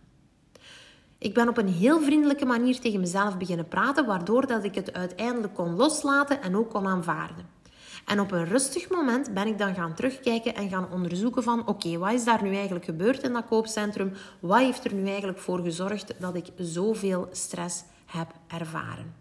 Ik 1.17 1.33
ben 1.33 1.49
op 1.49 1.57
een 1.57 1.67
heel 1.67 2.01
vriendelijke 2.01 2.45
manier 2.45 2.79
tegen 2.79 2.99
mezelf 2.99 3.37
beginnen 3.37 3.67
praten, 3.67 4.05
waardoor 4.05 4.47
dat 4.47 4.63
ik 4.63 4.75
het 4.75 4.93
uiteindelijk 4.93 5.53
kon 5.53 5.75
loslaten 5.75 6.41
en 6.41 6.55
ook 6.55 6.69
kon 6.69 6.87
aanvaarden. 6.87 7.60
En 8.05 8.19
op 8.19 8.31
een 8.31 8.45
rustig 8.45 8.89
moment 8.89 9.33
ben 9.33 9.47
ik 9.47 9.57
dan 9.57 9.75
gaan 9.75 9.95
terugkijken 9.95 10.55
en 10.55 10.69
gaan 10.69 10.91
onderzoeken 10.91 11.43
van 11.43 11.67
oké, 11.67 11.97
wat 11.97 12.13
is 12.13 12.23
daar 12.23 12.43
nu 12.43 12.55
eigenlijk 12.55 12.85
gebeurd 12.85 13.23
in 13.23 13.33
dat 13.33 13.45
koopcentrum? 13.45 14.13
Wat 14.39 14.59
heeft 14.59 14.85
er 14.85 14.93
nu 14.93 15.07
eigenlijk 15.07 15.39
voor 15.39 15.59
gezorgd 15.59 16.13
dat 16.19 16.35
ik 16.35 16.45
zoveel 16.57 17.27
stress 17.31 17.83
heb 18.05 18.27
ervaren? 18.47 19.20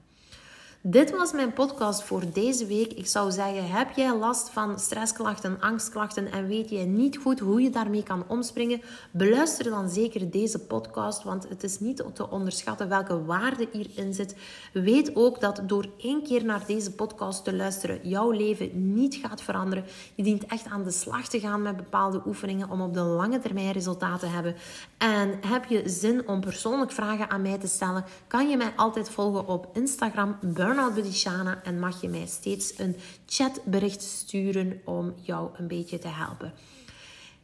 Dit 0.82 1.10
was 1.10 1.32
mijn 1.32 1.52
podcast 1.52 2.02
voor 2.02 2.22
deze 2.32 2.66
week. 2.66 2.92
Ik 2.92 3.06
zou 3.06 3.30
zeggen, 3.30 3.70
heb 3.70 3.90
jij 3.96 4.16
last 4.16 4.50
van 4.50 4.78
stressklachten, 4.78 5.60
angstklachten 5.60 6.32
en 6.32 6.46
weet 6.46 6.70
jij 6.70 6.84
niet 6.84 7.16
goed 7.16 7.40
hoe 7.40 7.62
je 7.62 7.70
daarmee 7.70 8.02
kan 8.02 8.24
omspringen? 8.28 8.80
Beluister 9.10 9.70
dan 9.70 9.88
zeker 9.88 10.30
deze 10.30 10.58
podcast, 10.58 11.22
want 11.22 11.48
het 11.48 11.62
is 11.62 11.80
niet 11.80 12.04
te 12.12 12.30
onderschatten 12.30 12.88
welke 12.88 13.24
waarde 13.24 13.68
hierin 13.72 14.14
zit. 14.14 14.36
Weet 14.72 15.16
ook 15.16 15.40
dat 15.40 15.62
door 15.66 15.86
één 15.98 16.22
keer 16.22 16.44
naar 16.44 16.66
deze 16.66 16.92
podcast 16.92 17.44
te 17.44 17.54
luisteren, 17.54 18.08
jouw 18.08 18.30
leven 18.30 18.94
niet 18.94 19.14
gaat 19.14 19.42
veranderen. 19.42 19.84
Je 20.14 20.22
dient 20.22 20.46
echt 20.46 20.66
aan 20.66 20.84
de 20.84 20.90
slag 20.90 21.28
te 21.28 21.40
gaan 21.40 21.62
met 21.62 21.76
bepaalde 21.76 22.22
oefeningen 22.26 22.70
om 22.70 22.80
op 22.80 22.94
de 22.94 23.00
lange 23.00 23.38
termijn 23.38 23.72
resultaten 23.72 24.28
te 24.28 24.34
hebben. 24.34 24.56
En 24.98 25.38
heb 25.46 25.64
je 25.64 25.88
zin 25.88 26.28
om 26.28 26.40
persoonlijk 26.40 26.92
vragen 26.92 27.30
aan 27.30 27.42
mij 27.42 27.58
te 27.58 27.66
stellen, 27.66 28.04
kan 28.26 28.48
je 28.48 28.56
mij 28.56 28.72
altijd 28.76 29.10
volgen 29.10 29.46
op 29.46 29.68
Instagram 29.72 30.38
Burnout 30.70 30.94
Buddy 30.94 31.12
Shana 31.12 31.62
en 31.62 31.78
mag 31.78 32.00
je 32.00 32.08
mij 32.08 32.26
steeds 32.26 32.78
een 32.78 32.96
chatbericht 33.26 34.02
sturen 34.02 34.80
om 34.84 35.14
jou 35.22 35.50
een 35.56 35.68
beetje 35.68 35.98
te 35.98 36.08
helpen. 36.08 36.52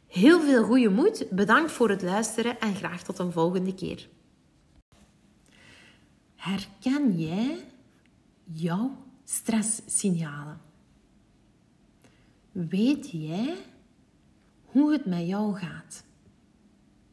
Heel 0.07 0.41
veel 0.41 0.63
goede 0.63 0.89
moed, 0.89 1.27
bedankt 1.29 1.71
voor 1.71 1.89
het 1.89 2.01
luisteren 2.01 2.59
en 2.59 2.75
graag 2.75 3.03
tot 3.03 3.19
een 3.19 3.31
volgende 3.31 3.73
keer. 3.73 4.07
Herken 6.35 7.19
jij 7.19 7.65
jouw 8.43 8.97
stresssignalen? 9.23 10.61
Weet 12.51 13.09
jij 13.11 13.57
hoe 14.65 14.91
het 14.91 15.05
met 15.05 15.27
jou 15.27 15.57
gaat? 15.57 16.03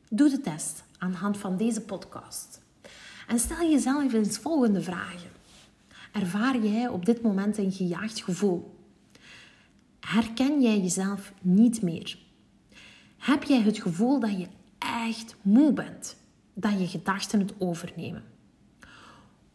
Doe 0.09 0.31
de 0.31 0.41
test 0.41 0.85
aan 0.99 1.11
de 1.11 1.17
hand 1.17 1.37
van 1.37 1.57
deze 1.57 1.81
podcast. 1.81 2.61
En 3.27 3.39
stel 3.39 3.71
jezelf 3.71 4.13
eens 4.13 4.39
volgende 4.39 4.83
vragen. 4.83 5.34
Ervaar 6.15 6.59
jij 6.59 6.89
op 6.89 7.07
dit 7.07 7.23
moment 7.23 7.59
een 7.59 7.73
gejaagd 7.73 8.23
gevoel? 8.23 8.79
Herken 10.01 10.63
jij 10.63 10.81
jezelf 10.81 11.33
niet 11.41 11.83
meer? 11.83 12.19
Heb 13.19 13.43
jij 13.43 13.61
het 13.61 13.79
gevoel 13.79 14.21
dat 14.21 14.39
je 14.39 14.47
echt 14.79 15.37
moe 15.43 15.73
bent? 15.73 16.17
Dat 16.53 16.79
je 16.79 16.87
gedachten 16.87 17.41
het 17.41 17.55
overnemen? 17.59 18.23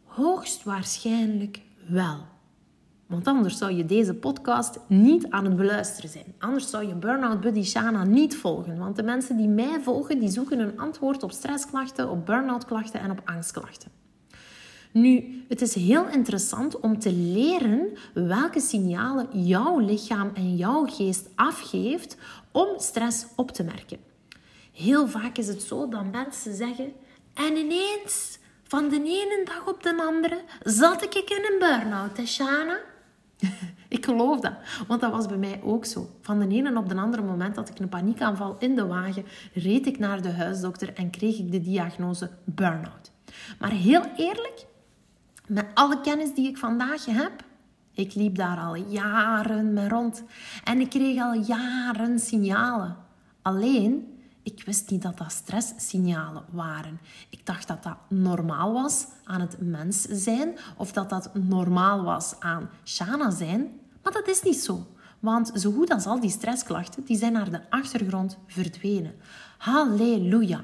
Hoogstwaarschijnlijk 0.04 1.62
wel. 1.88 2.26
Want 3.06 3.28
anders 3.28 3.58
zou 3.58 3.72
je 3.72 3.86
deze 3.86 4.13
podcast 4.13 4.80
niet 4.88 5.30
aan 5.30 5.45
het 5.45 5.56
beluisteren 5.56 6.10
zijn. 6.10 6.34
Anders 6.39 6.69
zou 6.69 6.88
je 6.88 6.95
Burnout 6.95 7.41
Buddy 7.41 7.63
Shana 7.63 8.04
niet 8.04 8.36
volgen. 8.38 8.78
Want 8.78 8.95
de 8.95 9.04
mensen 9.04 9.38
die 9.38 9.48
mij 9.48 9.80
volgen, 9.82 10.19
die 10.19 10.30
zoeken 10.30 10.60
een 10.60 10.80
antwoord 10.80 11.24
op 11.24 11.32
stressklachten, 11.32 12.10
op 12.10 12.26
burn-out 12.26 12.65
klachten 12.65 13.00
en 13.00 13.12
op 13.12 13.22
angstklachten. 13.26 13.91
Nu, 14.91 15.43
het 15.47 15.62
is 15.62 15.75
heel 15.75 16.08
interessant 16.08 16.80
om 16.80 16.99
te 16.99 17.13
leren 17.13 17.97
welke 18.13 18.60
signalen 18.60 19.45
jouw 19.45 19.80
lichaam 19.80 20.32
en 20.34 20.56
jouw 20.56 20.86
geest 20.86 21.30
afgeeft 21.36 22.17
om 22.52 22.67
stress 22.78 23.25
op 23.36 23.52
te 23.52 23.63
merken. 23.63 23.97
Heel 24.73 25.08
vaak 25.08 25.38
is 25.38 25.47
het 25.47 25.62
zo 25.62 25.88
dat 25.88 26.12
mensen 26.12 26.56
zeggen: 26.56 26.91
En 27.34 27.56
ineens, 27.56 28.39
van 28.63 28.89
de 28.89 28.95
ene 28.95 29.41
dag 29.45 29.67
op 29.67 29.84
de 29.84 30.04
andere, 30.08 30.41
zat 30.63 31.04
ik 31.04 31.13
in 31.13 31.47
een 31.52 31.60
burn-out, 31.60 32.28
Shana? 32.28 32.80
ik 33.88 34.06
geloof 34.06 34.39
dat, 34.39 34.54
want 34.88 35.02
dat 35.02 35.12
was 35.12 35.25
bij 35.25 35.38
mij 35.38 35.62
ook 35.63 35.86
zo. 35.86 36.10
Van 36.21 36.39
de 36.39 36.47
ene 36.47 36.78
op 36.78 36.89
de 36.89 36.95
andere 36.95 37.23
moment 37.23 37.56
had 37.56 37.69
ik 37.69 37.80
een 37.80 37.89
paniekaanval 37.89 38.56
in 38.60 38.75
de 38.75 38.86
wagen, 38.86 39.25
reed 39.54 39.88
ik 39.88 39.99
naar 39.99 40.21
de 40.21 40.32
huisdokter 40.32 40.93
en 40.93 41.10
kreeg 41.10 41.38
ik 41.38 41.52
de 41.52 41.62
diagnose 41.62 42.30
burn-out. 42.43 43.12
Maar 43.60 43.71
heel 43.71 44.04
eerlijk, 44.15 44.65
met 45.50 45.66
alle 45.74 46.02
kennis 46.02 46.34
die 46.34 46.48
ik 46.48 46.58
vandaag 46.58 47.06
heb, 47.06 47.44
ik 47.92 48.14
liep 48.14 48.36
daar 48.36 48.58
al 48.58 48.76
jaren 48.76 49.74
mee 49.74 49.88
rond 49.88 50.24
en 50.64 50.80
ik 50.80 50.90
kreeg 50.90 51.22
al 51.22 51.34
jaren 51.34 52.20
signalen. 52.20 52.98
Alleen, 53.42 54.18
ik 54.44 54.64
wist 54.66 54.90
niet 54.90 55.02
dat 55.02 55.18
dat 55.18 55.32
stresssignalen 55.32 56.44
waren. 56.52 57.00
Ik 57.30 57.46
dacht 57.46 57.68
dat 57.68 57.84
dat 57.84 57.98
normaal 58.08 58.74
was 58.74 59.06
aan 59.24 59.42
het 59.42 59.58
mens 59.60 60.02
zijn 60.02 60.58
of 60.78 60.92
dat 60.92 61.10
dat 61.10 61.30
normaal 61.34 62.04
was 62.04 62.36
aan 62.40 62.70
Shana 62.84 63.30
zijn. 63.30 63.80
Maar 64.04 64.14
dat 64.14 64.28
is 64.28 64.42
niet 64.42 64.64
zo. 64.64 64.88
Want 65.20 65.52
zo 65.56 65.72
goed 65.72 65.90
als 65.90 66.06
al 66.06 66.20
die 66.20 66.30
stressklachten, 66.30 67.04
die 67.06 67.18
zijn 67.18 67.34
naar 67.34 67.52
de 67.52 67.70
achtergrond 67.70 68.38
verdwenen. 68.48 69.16
Halleluja. 69.58 70.64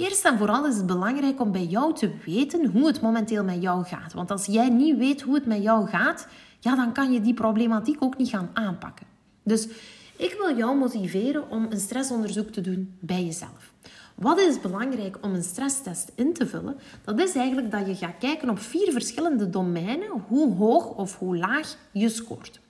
Eerst 0.00 0.24
en 0.24 0.38
vooral 0.38 0.66
is 0.66 0.76
het 0.76 0.86
belangrijk 0.86 1.40
om 1.40 1.52
bij 1.52 1.64
jou 1.64 1.94
te 1.94 2.10
weten 2.24 2.66
hoe 2.66 2.86
het 2.86 3.00
momenteel 3.00 3.44
met 3.44 3.62
jou 3.62 3.84
gaat. 3.84 4.12
Want 4.12 4.30
als 4.30 4.46
jij 4.46 4.68
niet 4.68 4.96
weet 4.96 5.20
hoe 5.20 5.34
het 5.34 5.46
met 5.46 5.62
jou 5.62 5.88
gaat, 5.88 6.26
ja, 6.60 6.76
dan 6.76 6.92
kan 6.92 7.12
je 7.12 7.20
die 7.20 7.34
problematiek 7.34 8.02
ook 8.02 8.16
niet 8.16 8.28
gaan 8.28 8.50
aanpakken. 8.52 9.06
Dus 9.42 9.68
ik 10.16 10.36
wil 10.38 10.56
jou 10.56 10.78
motiveren 10.78 11.50
om 11.50 11.66
een 11.70 11.80
stressonderzoek 11.80 12.48
te 12.48 12.60
doen 12.60 12.94
bij 13.00 13.24
jezelf. 13.24 13.72
Wat 14.14 14.38
is 14.38 14.60
belangrijk 14.60 15.18
om 15.20 15.34
een 15.34 15.42
stresstest 15.42 16.12
in 16.14 16.32
te 16.32 16.46
vullen? 16.46 16.76
Dat 17.04 17.18
is 17.20 17.34
eigenlijk 17.34 17.70
dat 17.70 17.86
je 17.86 17.94
gaat 17.94 18.18
kijken 18.18 18.50
op 18.50 18.58
vier 18.58 18.92
verschillende 18.92 19.50
domeinen 19.50 20.24
hoe 20.28 20.54
hoog 20.54 20.90
of 20.94 21.18
hoe 21.18 21.36
laag 21.36 21.76
je 21.92 22.08
scoort. 22.08 22.60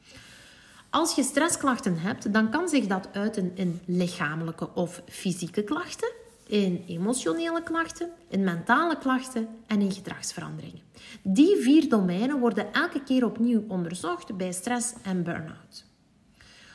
Als 0.90 1.14
je 1.14 1.23
stressklachten 1.23 1.99
hebt, 1.99 2.33
dan 2.33 2.51
kan 2.51 2.69
zich 2.69 2.87
dat 2.87 3.09
uiten 3.12 3.51
in 3.55 3.81
lichamelijke 3.85 4.75
of 4.75 5.03
fysieke 5.09 5.62
klachten 5.62 6.19
in 6.50 6.84
emotionele 6.86 7.62
klachten, 7.62 8.10
in 8.28 8.44
mentale 8.44 8.98
klachten 8.98 9.48
en 9.66 9.80
in 9.80 9.92
gedragsveranderingen. 9.92 10.82
Die 11.22 11.56
vier 11.56 11.88
domeinen 11.88 12.38
worden 12.38 12.72
elke 12.72 13.02
keer 13.02 13.24
opnieuw 13.24 13.64
onderzocht 13.68 14.36
bij 14.36 14.52
stress 14.52 14.94
en 15.02 15.22
burn-out. 15.22 15.84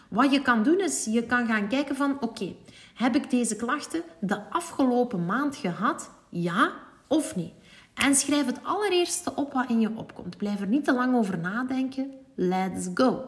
Wat 0.09 0.31
je 0.31 0.41
kan 0.41 0.63
doen 0.63 0.79
is, 0.79 1.05
je 1.05 1.23
kan 1.23 1.47
gaan 1.47 1.67
kijken 1.67 1.95
van 1.95 2.17
oké, 2.21 2.55
heb 2.93 3.15
ik 3.15 3.29
deze 3.29 3.55
klachten 3.55 4.03
de 4.19 4.49
afgelopen 4.49 5.25
maand 5.25 5.55
gehad? 5.55 6.11
Ja 6.29 6.73
of 7.07 7.35
nee? 7.35 7.53
En 7.93 8.15
schrijf 8.15 8.45
het 8.45 8.59
allereerste 8.63 9.35
op 9.35 9.53
wat 9.53 9.69
in 9.69 9.79
je 9.79 9.91
opkomt. 9.95 10.37
Blijf 10.37 10.61
er 10.61 10.67
niet 10.67 10.83
te 10.83 10.93
lang 10.93 11.15
over 11.15 11.37
nadenken. 11.37 12.11
Let's 12.35 12.87
go. 12.93 13.25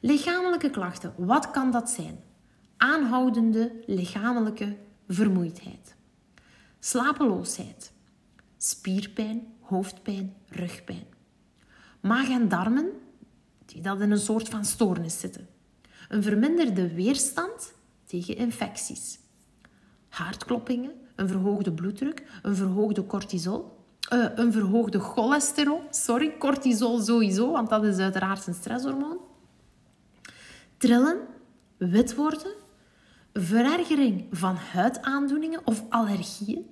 Lichamelijke 0.00 0.70
klachten, 0.70 1.14
wat 1.16 1.50
kan 1.50 1.70
dat 1.70 1.90
zijn? 1.90 2.20
Aanhoudende 2.76 3.72
lichamelijke 3.86 4.76
vermoeidheid, 5.08 5.96
slapeloosheid, 6.78 7.92
spierpijn, 8.56 9.46
hoofdpijn, 9.60 10.34
rugpijn. 10.48 11.04
Maag 12.00 12.28
en 12.28 12.48
darmen, 12.48 12.90
die 13.66 13.82
dat 13.82 14.00
in 14.00 14.10
een 14.10 14.18
soort 14.18 14.48
van 14.48 14.64
stoornis 14.64 15.20
zitten. 15.20 15.48
Een 16.08 16.22
verminderde 16.22 16.94
weerstand 16.94 17.74
tegen 18.04 18.36
infecties. 18.36 19.18
Hartkloppingen, 20.08 20.92
een 21.14 21.28
verhoogde 21.28 21.72
bloeddruk, 21.72 22.40
een 22.42 22.56
verhoogde 22.56 23.06
cortisol, 23.06 23.76
uh, 24.12 24.26
een 24.34 24.52
verhoogde 24.52 24.98
cholesterol. 24.98 25.82
Sorry, 25.90 26.38
cortisol 26.38 27.00
sowieso, 27.00 27.52
want 27.52 27.68
dat 27.68 27.84
is 27.84 27.98
uiteraard 27.98 28.46
een 28.46 28.54
stresshormoon. 28.54 29.18
Trillen, 30.76 31.18
wit 31.76 32.14
worden, 32.14 32.52
verergering 33.40 34.26
van 34.30 34.56
huidaandoeningen 34.56 35.60
of 35.64 35.84
allergieën. 35.88 36.66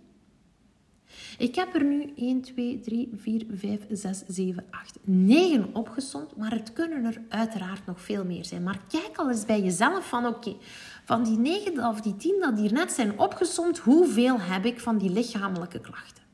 Ik 1.39 1.55
heb 1.55 1.75
er 1.75 1.85
nu 1.85 2.13
1, 2.17 2.41
2, 2.41 2.81
3, 2.81 3.11
4, 3.17 3.47
5, 3.55 3.81
6, 3.91 4.23
7, 4.27 4.65
8, 4.71 4.99
9 5.05 5.75
opgezond, 5.75 6.37
maar 6.37 6.51
het 6.51 6.73
kunnen 6.73 7.05
er 7.05 7.23
uiteraard 7.29 7.87
nog 7.87 8.01
veel 8.01 8.25
meer 8.25 8.45
zijn. 8.45 8.63
Maar 8.63 8.81
kijk 8.89 9.17
al 9.17 9.31
eens 9.31 9.45
bij 9.45 9.63
jezelf 9.63 10.09
van 10.09 10.27
oké, 10.27 10.57
van 11.05 11.25
die 11.25 11.39
9 11.39 11.89
of 11.89 12.01
die 12.01 12.17
10 12.17 12.37
dat 12.41 12.59
hier 12.59 12.73
net 12.73 12.93
zijn 12.93 13.19
opgezond, 13.19 13.79
hoeveel 13.79 14.41
heb 14.41 14.65
ik 14.65 14.81
van 14.81 14.99
die 14.99 15.11
lichamelijke 15.11 15.81
klachten? 15.81 16.25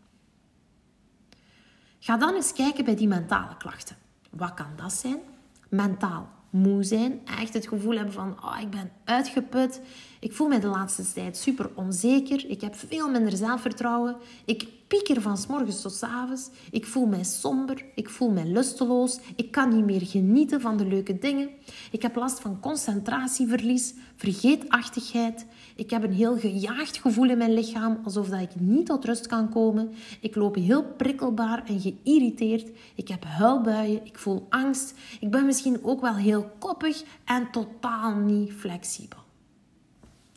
Ga 1.99 2.17
dan 2.17 2.35
eens 2.35 2.53
kijken 2.53 2.85
bij 2.85 2.97
die 2.97 3.09
mentale 3.09 3.57
klachten. 3.57 3.97
Wat 4.31 4.55
kan 4.55 4.67
dat 4.77 4.93
zijn? 4.93 5.21
Mentaal 5.69 6.29
moe 6.51 6.83
zijn. 6.83 7.21
Echt 7.39 7.55
het 7.55 7.69
gevoel 7.69 7.97
hebben 7.97 8.13
van, 8.13 8.37
oh, 8.45 8.59
ik 8.61 8.71
ben 8.71 8.91
uitgeput. 9.05 9.81
Ik 10.23 10.33
voel 10.33 10.49
me 10.49 10.59
de 10.59 10.67
laatste 10.67 11.13
tijd 11.13 11.37
super 11.37 11.71
onzeker. 11.75 12.51
Ik 12.51 12.61
heb 12.61 12.75
veel 12.75 13.11
minder 13.11 13.37
zelfvertrouwen. 13.37 14.17
Ik 14.45 14.67
pieker 14.87 15.23
van 15.23 15.37
s 15.39 15.47
morgens 15.47 15.83
tot 15.83 15.93
s. 15.93 16.51
Ik 16.71 16.87
voel 16.87 17.07
mij 17.07 17.25
somber. 17.25 17.85
Ik 17.95 18.11
voel 18.11 18.31
mij 18.31 18.47
lusteloos. 18.47 19.19
Ik 19.37 19.51
kan 19.51 19.75
niet 19.75 19.85
meer 19.85 20.07
genieten 20.07 20.61
van 20.61 20.77
de 20.77 20.87
leuke 20.87 21.19
dingen. 21.19 21.51
Ik 21.91 22.03
heb 22.03 22.17
last 22.17 22.41
van 22.41 22.61
concentratieverlies, 22.61 23.95
vergeetachtigheid. 24.17 25.47
Ik 25.77 25.91
heb 25.91 26.03
een 26.03 26.13
heel 26.13 26.39
gejaagd 26.39 26.99
gevoel 26.99 27.31
in 27.31 27.39
mijn 27.39 27.55
lichaam, 27.55 28.01
alsof 28.05 28.29
dat 28.29 28.41
ik 28.41 28.61
niet 28.61 28.87
tot 28.87 29.05
rust 29.05 29.27
kan 29.27 29.49
komen. 29.49 29.93
Ik 30.21 30.35
loop 30.35 30.55
heel 30.55 30.85
prikkelbaar 30.85 31.65
en 31.67 31.81
geïrriteerd. 31.81 32.71
Ik 32.95 33.09
heb 33.09 33.25
huilbuien. 33.25 34.07
Ik 34.07 34.19
voel 34.19 34.47
angst. 34.49 34.95
Ik 35.21 35.31
ben 35.31 35.47
misschien 35.47 35.85
ook 35.85 36.01
wel 36.01 36.15
heel 36.15 36.51
koppig 36.59 37.03
en 37.25 37.51
totaal 37.51 38.15
niet 38.15 38.53
flexibel. 38.53 39.22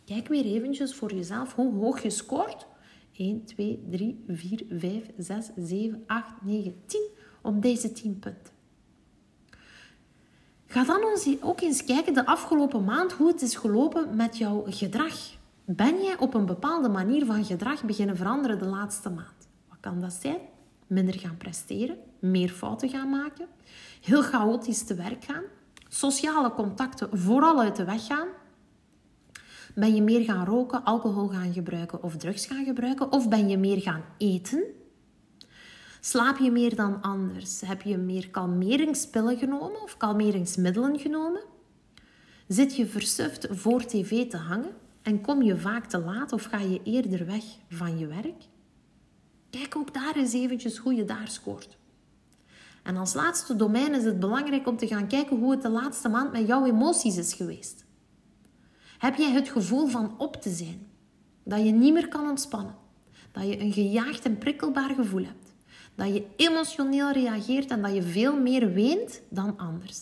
Kijk 0.05 0.27
weer 0.27 0.45
eventjes 0.45 0.95
voor 0.95 1.13
jezelf 1.13 1.55
hoe 1.55 1.73
hoog 1.73 2.01
je 2.03 2.09
scoort 2.09 2.67
1, 3.17 3.45
2, 3.45 3.83
3, 3.89 4.23
4, 4.27 4.65
5, 4.69 5.09
6, 5.17 5.49
7, 5.55 6.03
8, 6.07 6.33
9, 6.41 6.75
10 6.85 7.07
op 7.41 7.61
deze 7.61 7.91
10 7.91 8.19
punten. 8.19 8.53
Ga 10.67 10.83
dan 10.83 11.03
ook 11.41 11.61
eens 11.61 11.83
kijken 11.83 12.13
de 12.13 12.25
afgelopen 12.25 12.83
maand 12.83 13.11
hoe 13.11 13.27
het 13.27 13.41
is 13.41 13.55
gelopen 13.55 14.15
met 14.15 14.37
jouw 14.37 14.65
gedrag. 14.67 15.13
Ben 15.65 16.03
jij 16.03 16.17
op 16.17 16.33
een 16.33 16.45
bepaalde 16.45 16.89
manier 16.89 17.25
van 17.25 17.45
gedrag 17.45 17.83
beginnen 17.83 18.17
veranderen 18.17 18.59
de 18.59 18.65
laatste 18.65 19.09
maand? 19.09 19.47
Wat 19.69 19.77
kan 19.79 20.01
dat 20.01 20.13
zijn? 20.13 20.39
Minder 20.87 21.19
gaan 21.19 21.37
presteren, 21.37 21.97
meer 22.19 22.49
fouten 22.49 22.89
gaan 22.89 23.09
maken, 23.09 23.47
heel 24.01 24.21
chaotisch 24.21 24.83
te 24.83 24.95
werk 24.95 25.23
gaan, 25.23 25.43
sociale 25.89 26.51
contacten 26.51 27.17
vooral 27.17 27.59
uit 27.59 27.75
de 27.75 27.85
weg 27.85 28.05
gaan, 28.05 28.27
ben 29.75 29.95
je 29.95 30.01
meer 30.01 30.23
gaan 30.23 30.45
roken, 30.45 30.83
alcohol 30.83 31.27
gaan 31.27 31.53
gebruiken 31.53 32.03
of 32.03 32.17
drugs 32.17 32.45
gaan 32.45 32.65
gebruiken? 32.65 33.11
Of 33.11 33.29
ben 33.29 33.49
je 33.49 33.57
meer 33.57 33.81
gaan 33.81 34.03
eten? 34.17 34.63
Slaap 35.99 36.37
je 36.37 36.51
meer 36.51 36.75
dan 36.75 37.01
anders? 37.01 37.61
Heb 37.61 37.81
je 37.81 37.97
meer 37.97 38.29
kalmeringspillen 38.29 39.37
genomen 39.37 39.81
of 39.81 39.97
kalmeringsmiddelen 39.97 40.99
genomen? 40.99 41.41
Zit 42.47 42.75
je 42.75 42.85
versuft 42.85 43.47
voor 43.49 43.85
tv 43.85 44.29
te 44.29 44.37
hangen 44.37 44.71
en 45.01 45.21
kom 45.21 45.41
je 45.41 45.57
vaak 45.57 45.85
te 45.85 45.99
laat 45.99 46.31
of 46.31 46.43
ga 46.43 46.59
je 46.59 46.79
eerder 46.83 47.25
weg 47.25 47.43
van 47.69 47.97
je 47.97 48.07
werk? 48.07 48.43
Kijk 49.49 49.75
ook 49.75 49.93
daar 49.93 50.15
eens 50.15 50.33
eventjes 50.33 50.77
hoe 50.77 50.93
je 50.93 51.05
daar 51.05 51.27
scoort. 51.27 51.77
En 52.83 52.97
als 52.97 53.13
laatste 53.13 53.55
domein 53.55 53.93
is 53.93 54.03
het 54.03 54.19
belangrijk 54.19 54.67
om 54.67 54.77
te 54.77 54.87
gaan 54.87 55.07
kijken 55.07 55.37
hoe 55.37 55.51
het 55.51 55.61
de 55.61 55.69
laatste 55.69 56.09
maand 56.09 56.31
met 56.31 56.47
jouw 56.47 56.65
emoties 56.65 57.17
is 57.17 57.33
geweest. 57.33 57.84
Heb 58.97 59.15
jij 59.15 59.31
het 59.31 59.49
gevoel 59.49 59.87
van 59.87 60.15
op 60.17 60.41
te 60.41 60.49
zijn? 60.49 60.87
Dat 61.43 61.65
je 61.65 61.71
niet 61.71 61.93
meer 61.93 62.07
kan 62.07 62.29
ontspannen? 62.29 62.75
Dat 63.31 63.47
je 63.47 63.59
een 63.59 63.73
gejaagd 63.73 64.25
en 64.25 64.37
prikkelbaar 64.37 64.89
gevoel 64.89 65.23
hebt? 65.23 65.53
Dat 65.95 66.07
je 66.13 66.25
emotioneel 66.35 67.11
reageert 67.11 67.71
en 67.71 67.81
dat 67.81 67.93
je 67.93 68.01
veel 68.01 68.39
meer 68.39 68.73
weent 68.73 69.21
dan 69.29 69.57
anders? 69.57 69.99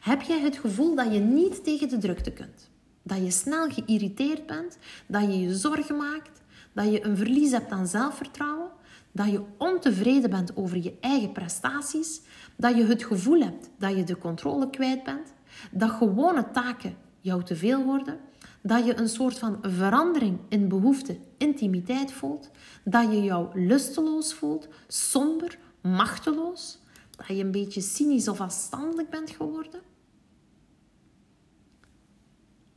Heb 0.00 0.22
jij 0.22 0.40
het 0.40 0.56
gevoel 0.56 0.94
dat 0.94 1.12
je 1.12 1.18
niet 1.18 1.64
tegen 1.64 1.88
de 1.88 1.98
drukte 1.98 2.32
kunt? 2.32 2.70
Dat 3.02 3.18
je 3.18 3.30
snel 3.30 3.68
geïrriteerd 3.70 4.46
bent? 4.46 4.78
Dat 5.06 5.22
je 5.22 5.40
je 5.40 5.56
zorgen 5.56 5.96
maakt? 5.96 6.42
Dat 6.72 6.92
je 6.92 7.04
een 7.04 7.16
verlies 7.16 7.50
hebt 7.50 7.70
aan 7.70 7.86
zelfvertrouwen? 7.86 8.68
Dat 9.12 9.30
je 9.30 9.42
ontevreden 9.58 10.30
bent 10.30 10.56
over 10.56 10.82
je 10.82 10.96
eigen 11.00 11.32
prestaties? 11.32 12.20
Dat 12.56 12.76
je 12.76 12.84
het 12.84 13.04
gevoel 13.04 13.40
hebt 13.40 13.70
dat 13.78 13.96
je 13.96 14.04
de 14.04 14.18
controle 14.18 14.70
kwijt 14.70 15.02
bent? 15.02 15.32
Dat 15.70 15.90
gewone 15.90 16.50
taken 16.50 16.96
jou 17.20 17.44
te 17.44 17.56
veel 17.56 17.84
worden? 17.84 18.20
Dat 18.62 18.86
je 18.86 18.98
een 18.98 19.08
soort 19.08 19.38
van 19.38 19.58
verandering 19.62 20.38
in 20.48 20.68
behoefte, 20.68 21.18
intimiteit 21.36 22.12
voelt? 22.12 22.50
Dat 22.84 23.12
je 23.12 23.22
jou 23.22 23.60
lusteloos 23.66 24.34
voelt, 24.34 24.68
somber, 24.88 25.58
machteloos? 25.80 26.78
Dat 27.16 27.26
je 27.26 27.44
een 27.44 27.50
beetje 27.50 27.80
cynisch 27.80 28.28
of 28.28 28.40
afstandelijk 28.40 29.10
bent 29.10 29.30
geworden? 29.30 29.80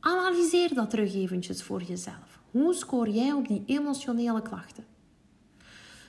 Analyseer 0.00 0.74
dat 0.74 0.90
terug 0.90 1.14
eventjes 1.14 1.62
voor 1.62 1.82
jezelf. 1.82 2.40
Hoe 2.50 2.74
scoor 2.74 3.08
jij 3.08 3.32
op 3.32 3.48
die 3.48 3.62
emotionele 3.66 4.42
klachten? 4.42 4.84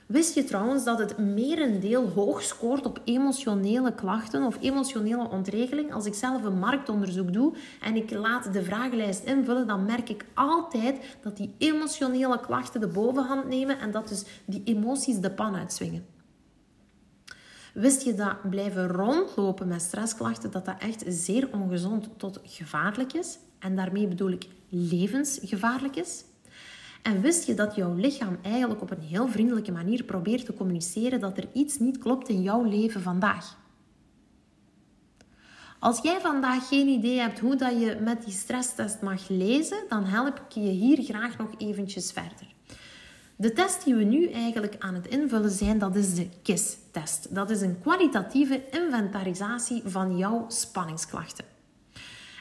Wist 0.06 0.34
je 0.34 0.44
trouwens 0.44 0.84
dat 0.84 0.98
het 0.98 1.18
merendeel 1.18 2.08
hoog 2.08 2.42
scoort 2.42 2.86
op 2.86 3.00
emotionele 3.04 3.94
klachten 3.94 4.42
of 4.42 4.58
emotionele 4.60 5.28
ontregeling? 5.28 5.92
Als 5.92 6.06
ik 6.06 6.14
zelf 6.14 6.44
een 6.44 6.58
marktonderzoek 6.58 7.32
doe 7.32 7.54
en 7.80 7.96
ik 7.96 8.10
laat 8.10 8.52
de 8.52 8.62
vragenlijst 8.62 9.24
invullen, 9.24 9.66
dan 9.66 9.84
merk 9.84 10.08
ik 10.08 10.24
altijd 10.34 11.16
dat 11.22 11.36
die 11.36 11.54
emotionele 11.58 12.40
klachten 12.40 12.80
de 12.80 12.88
bovenhand 12.88 13.48
nemen 13.48 13.78
en 13.78 13.90
dat 13.90 14.08
dus 14.08 14.24
die 14.44 14.62
emoties 14.64 15.18
de 15.18 15.30
pan 15.30 15.56
uitswingen. 15.56 16.06
Wist 17.74 18.02
je 18.02 18.14
dat 18.14 18.50
blijven 18.50 18.88
rondlopen 18.88 19.68
met 19.68 19.82
stressklachten, 19.82 20.50
dat 20.50 20.64
dat 20.64 20.78
echt 20.78 21.04
zeer 21.06 21.48
ongezond 21.52 22.08
tot 22.16 22.40
gevaarlijk 22.42 23.12
is? 23.12 23.38
En 23.58 23.76
daarmee 23.76 24.08
bedoel 24.08 24.30
ik 24.30 24.46
levensgevaarlijk 24.68 25.96
is? 25.96 26.24
En 27.04 27.20
wist 27.20 27.46
je 27.46 27.54
dat 27.54 27.74
jouw 27.74 27.94
lichaam 27.94 28.38
eigenlijk 28.42 28.82
op 28.82 28.90
een 28.90 29.00
heel 29.00 29.28
vriendelijke 29.28 29.72
manier 29.72 30.04
probeert 30.04 30.44
te 30.44 30.54
communiceren 30.54 31.20
dat 31.20 31.36
er 31.36 31.48
iets 31.52 31.78
niet 31.78 31.98
klopt 31.98 32.28
in 32.28 32.42
jouw 32.42 32.62
leven 32.62 33.02
vandaag? 33.02 33.56
Als 35.78 36.00
jij 36.02 36.20
vandaag 36.20 36.68
geen 36.68 36.88
idee 36.88 37.18
hebt 37.18 37.38
hoe 37.38 37.56
dat 37.56 37.80
je 37.80 37.98
met 38.00 38.24
die 38.24 38.32
stresstest 38.32 39.00
mag 39.00 39.28
lezen, 39.28 39.78
dan 39.88 40.04
help 40.04 40.40
ik 40.40 40.52
je 40.52 40.60
hier 40.60 41.02
graag 41.02 41.38
nog 41.38 41.50
eventjes 41.58 42.12
verder. 42.12 42.54
De 43.36 43.52
test 43.52 43.84
die 43.84 43.94
we 43.94 44.04
nu 44.04 44.30
eigenlijk 44.30 44.76
aan 44.78 44.94
het 44.94 45.06
invullen 45.06 45.50
zijn, 45.50 45.78
dat 45.78 45.96
is 45.96 46.14
de 46.14 46.28
KISS-test. 46.42 47.34
Dat 47.34 47.50
is 47.50 47.60
een 47.60 47.80
kwalitatieve 47.80 48.62
inventarisatie 48.70 49.82
van 49.84 50.16
jouw 50.16 50.44
spanningsklachten. 50.48 51.53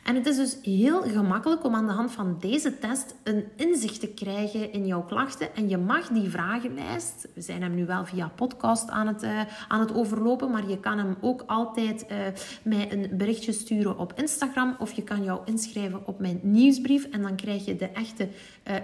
En 0.03 0.15
het 0.15 0.25
is 0.25 0.35
dus 0.35 0.57
heel 0.61 1.01
gemakkelijk 1.01 1.63
om 1.63 1.75
aan 1.75 1.87
de 1.87 1.93
hand 1.93 2.11
van 2.11 2.37
deze 2.39 2.79
test 2.79 3.15
een 3.23 3.43
inzicht 3.55 3.99
te 3.99 4.07
krijgen 4.07 4.71
in 4.71 4.85
jouw 4.85 5.03
klachten. 5.03 5.55
En 5.55 5.69
je 5.69 5.77
mag 5.77 6.07
die 6.07 6.29
vragenlijst, 6.29 7.27
we 7.33 7.41
zijn 7.41 7.61
hem 7.61 7.75
nu 7.75 7.85
wel 7.85 8.05
via 8.05 8.31
podcast 8.35 8.89
aan 8.89 9.07
het, 9.07 9.23
uh, 9.23 9.41
aan 9.67 9.79
het 9.79 9.93
overlopen, 9.93 10.51
maar 10.51 10.69
je 10.69 10.79
kan 10.79 10.97
hem 10.97 11.15
ook 11.21 11.43
altijd 11.47 12.05
uh, 12.11 12.17
mij 12.63 12.91
een 12.91 13.17
berichtje 13.17 13.51
sturen 13.51 13.97
op 13.97 14.13
Instagram 14.15 14.75
of 14.79 14.91
je 14.91 15.03
kan 15.03 15.23
jou 15.23 15.41
inschrijven 15.45 16.07
op 16.07 16.19
mijn 16.19 16.39
nieuwsbrief 16.41 17.05
en 17.05 17.21
dan 17.21 17.35
krijg 17.35 17.65
je 17.65 17.75
de 17.75 17.89
echte 17.89 18.27
uh, 18.67 18.77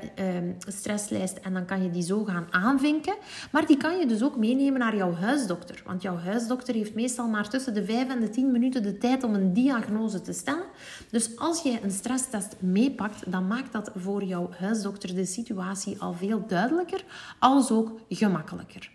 stresslijst 0.68 1.38
en 1.38 1.54
dan 1.54 1.66
kan 1.66 1.84
je 1.84 1.90
die 1.90 2.04
zo 2.04 2.24
gaan 2.24 2.48
aanvinken. 2.50 3.16
Maar 3.52 3.66
die 3.66 3.78
kan 3.78 4.00
je 4.00 4.06
dus 4.06 4.24
ook 4.24 4.38
meenemen 4.38 4.80
naar 4.80 4.96
jouw 4.96 5.14
huisdokter, 5.14 5.82
want 5.86 6.02
jouw 6.02 6.18
huisdokter 6.18 6.74
heeft 6.74 6.96
meestal 6.96 7.28
maar 7.28 7.50
tussen 7.50 7.74
de 7.74 7.86
5 7.86 8.10
en 8.10 8.20
de 8.20 8.30
10 8.30 8.52
minuten 8.52 8.84
de 8.84 8.98
tijd 8.98 9.24
om 9.24 9.34
een 9.34 9.54
diagnose 9.54 10.22
te 10.22 10.34
stellen. 10.34 10.66
Dus 11.10 11.38
als 11.38 11.62
jij 11.62 11.80
een 11.84 11.92
stresstest 11.92 12.56
meepakt, 12.60 13.32
dan 13.32 13.48
maakt 13.48 13.72
dat 13.72 13.92
voor 13.96 14.24
jouw 14.24 14.50
huisdokter 14.60 15.16
de 15.16 15.26
situatie 15.26 16.02
al 16.02 16.14
veel 16.14 16.44
duidelijker, 16.48 17.04
als 17.40 17.72
ook 17.72 17.92
gemakkelijker. 18.10 18.92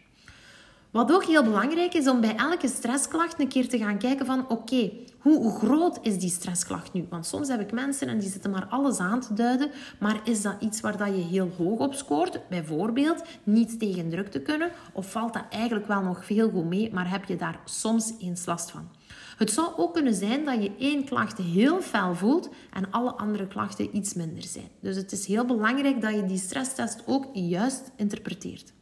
Wat 0.90 1.12
ook 1.12 1.24
heel 1.24 1.42
belangrijk 1.42 1.94
is 1.94 2.08
om 2.08 2.20
bij 2.20 2.36
elke 2.36 2.68
stressklacht 2.68 3.40
een 3.40 3.48
keer 3.48 3.68
te 3.68 3.78
gaan 3.78 3.98
kijken 3.98 4.26
van 4.26 4.48
oké, 4.48 4.90
hoe 5.18 5.58
groot 5.58 5.98
is 6.02 6.18
die 6.18 6.30
stressklacht 6.30 6.92
nu? 6.92 7.06
Want 7.10 7.26
soms 7.26 7.48
heb 7.48 7.60
ik 7.60 7.72
mensen 7.72 8.08
en 8.08 8.18
die 8.18 8.30
zitten 8.30 8.50
maar 8.50 8.66
alles 8.66 8.98
aan 8.98 9.20
te 9.20 9.34
duiden, 9.34 9.70
maar 10.00 10.20
is 10.24 10.42
dat 10.42 10.54
iets 10.60 10.80
waar 10.80 10.96
dat 10.96 11.08
je 11.08 11.22
heel 11.22 11.50
hoog 11.56 11.78
op 11.78 11.94
scoort? 11.94 12.48
Bijvoorbeeld 12.48 13.22
niet 13.42 13.78
tegen 13.78 14.10
druk 14.10 14.30
te 14.30 14.40
kunnen 14.40 14.70
of 14.92 15.10
valt 15.10 15.32
dat 15.32 15.44
eigenlijk 15.50 15.86
wel 15.86 16.02
nog 16.02 16.24
veel 16.24 16.50
goed 16.50 16.64
mee, 16.64 16.92
maar 16.92 17.10
heb 17.10 17.24
je 17.24 17.36
daar 17.36 17.58
soms 17.64 18.12
eens 18.20 18.46
last 18.46 18.70
van? 18.70 18.88
Het 19.36 19.50
zou 19.50 19.68
ook 19.76 19.94
kunnen 19.94 20.14
zijn 20.14 20.44
dat 20.44 20.62
je 20.62 20.72
één 20.78 21.04
klacht 21.04 21.38
heel 21.38 21.80
fel 21.80 22.14
voelt 22.14 22.48
en 22.72 22.90
alle 22.90 23.10
andere 23.12 23.46
klachten 23.46 23.96
iets 23.96 24.14
minder 24.14 24.42
zijn. 24.42 24.68
Dus 24.80 24.96
het 24.96 25.12
is 25.12 25.26
heel 25.26 25.44
belangrijk 25.44 26.00
dat 26.00 26.14
je 26.14 26.24
die 26.24 26.38
stresstest 26.38 27.02
ook 27.06 27.26
juist 27.32 27.90
interpreteert. 27.96 28.72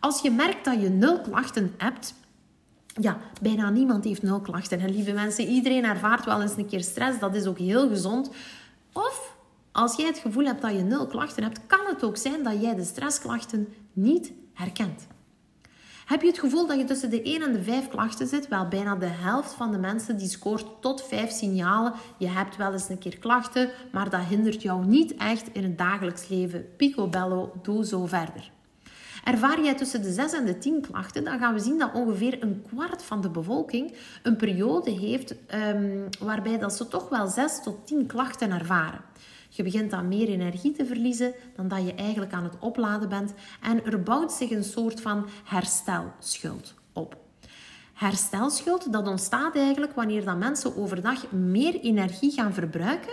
Als 0.00 0.22
je 0.22 0.30
merkt 0.30 0.64
dat 0.64 0.80
je 0.80 0.88
nul 0.88 1.20
klachten 1.20 1.74
hebt, 1.76 2.14
ja, 3.00 3.18
bijna 3.40 3.70
niemand 3.70 4.04
heeft 4.04 4.22
nul 4.22 4.40
klachten. 4.40 4.80
En 4.80 4.90
lieve 4.94 5.12
mensen, 5.12 5.48
iedereen 5.48 5.84
ervaart 5.84 6.24
wel 6.24 6.42
eens 6.42 6.56
een 6.56 6.66
keer 6.66 6.82
stress. 6.82 7.18
Dat 7.18 7.34
is 7.34 7.46
ook 7.46 7.58
heel 7.58 7.88
gezond. 7.88 8.30
Of 8.92 9.36
als 9.72 9.96
jij 9.96 10.06
het 10.06 10.18
gevoel 10.18 10.44
hebt 10.44 10.62
dat 10.62 10.72
je 10.72 10.82
nul 10.82 11.06
klachten 11.06 11.42
hebt, 11.42 11.60
kan 11.66 11.86
het 11.86 12.04
ook 12.04 12.16
zijn 12.16 12.42
dat 12.42 12.62
jij 12.62 12.74
de 12.74 12.84
stressklachten 12.84 13.68
niet 13.92 14.32
herkent. 14.52 15.06
Heb 16.06 16.20
je 16.20 16.26
het 16.26 16.38
gevoel 16.38 16.66
dat 16.66 16.78
je 16.78 16.84
tussen 16.84 17.10
de 17.10 17.22
1 17.22 17.42
en 17.42 17.52
de 17.52 17.62
5 17.62 17.88
klachten 17.88 18.26
zit? 18.26 18.48
Wel, 18.48 18.68
bijna 18.68 18.96
de 18.96 19.06
helft 19.06 19.52
van 19.52 19.70
de 19.70 19.78
mensen 19.78 20.16
die 20.16 20.28
scoort 20.28 20.66
tot 20.80 21.02
5 21.02 21.30
signalen. 21.30 21.92
Je 22.16 22.28
hebt 22.28 22.56
wel 22.56 22.72
eens 22.72 22.88
een 22.88 22.98
keer 22.98 23.18
klachten, 23.18 23.70
maar 23.92 24.10
dat 24.10 24.20
hindert 24.20 24.62
jou 24.62 24.86
niet 24.86 25.14
echt 25.14 25.48
in 25.52 25.62
het 25.62 25.78
dagelijks 25.78 26.28
leven. 26.28 26.66
Picobello, 26.76 27.52
doe 27.62 27.86
zo 27.86 28.06
verder. 28.06 28.50
Ervaar 29.24 29.62
jij 29.62 29.74
tussen 29.74 30.02
de 30.02 30.12
6 30.12 30.32
en 30.32 30.44
de 30.44 30.58
10 30.58 30.80
klachten, 30.80 31.24
dan 31.24 31.38
gaan 31.38 31.54
we 31.54 31.60
zien 31.60 31.78
dat 31.78 31.92
ongeveer 31.92 32.42
een 32.42 32.64
kwart 32.68 33.02
van 33.02 33.20
de 33.20 33.30
bevolking 33.30 33.94
een 34.22 34.36
periode 34.36 34.90
heeft 34.90 35.34
um, 35.54 36.08
waarbij 36.20 36.58
dat 36.58 36.72
ze 36.72 36.88
toch 36.88 37.08
wel 37.08 37.26
6 37.26 37.62
tot 37.62 37.86
10 37.86 38.06
klachten 38.06 38.50
ervaren. 38.50 39.00
Je 39.54 39.62
begint 39.62 39.90
dan 39.90 40.08
meer 40.08 40.28
energie 40.28 40.72
te 40.72 40.86
verliezen 40.86 41.34
dan 41.56 41.68
dat 41.68 41.86
je 41.86 41.94
eigenlijk 41.94 42.32
aan 42.32 42.44
het 42.44 42.58
opladen 42.58 43.08
bent. 43.08 43.34
En 43.62 43.84
er 43.84 44.02
bouwt 44.02 44.32
zich 44.32 44.50
een 44.50 44.64
soort 44.64 45.00
van 45.00 45.28
herstelschuld 45.44 46.74
op. 46.92 47.16
Herstelschuld, 47.92 48.92
dat 48.92 49.08
ontstaat 49.08 49.56
eigenlijk 49.56 49.94
wanneer 49.94 50.24
dat 50.24 50.38
mensen 50.38 50.76
overdag 50.76 51.32
meer 51.32 51.80
energie 51.80 52.32
gaan 52.32 52.52
verbruiken 52.52 53.12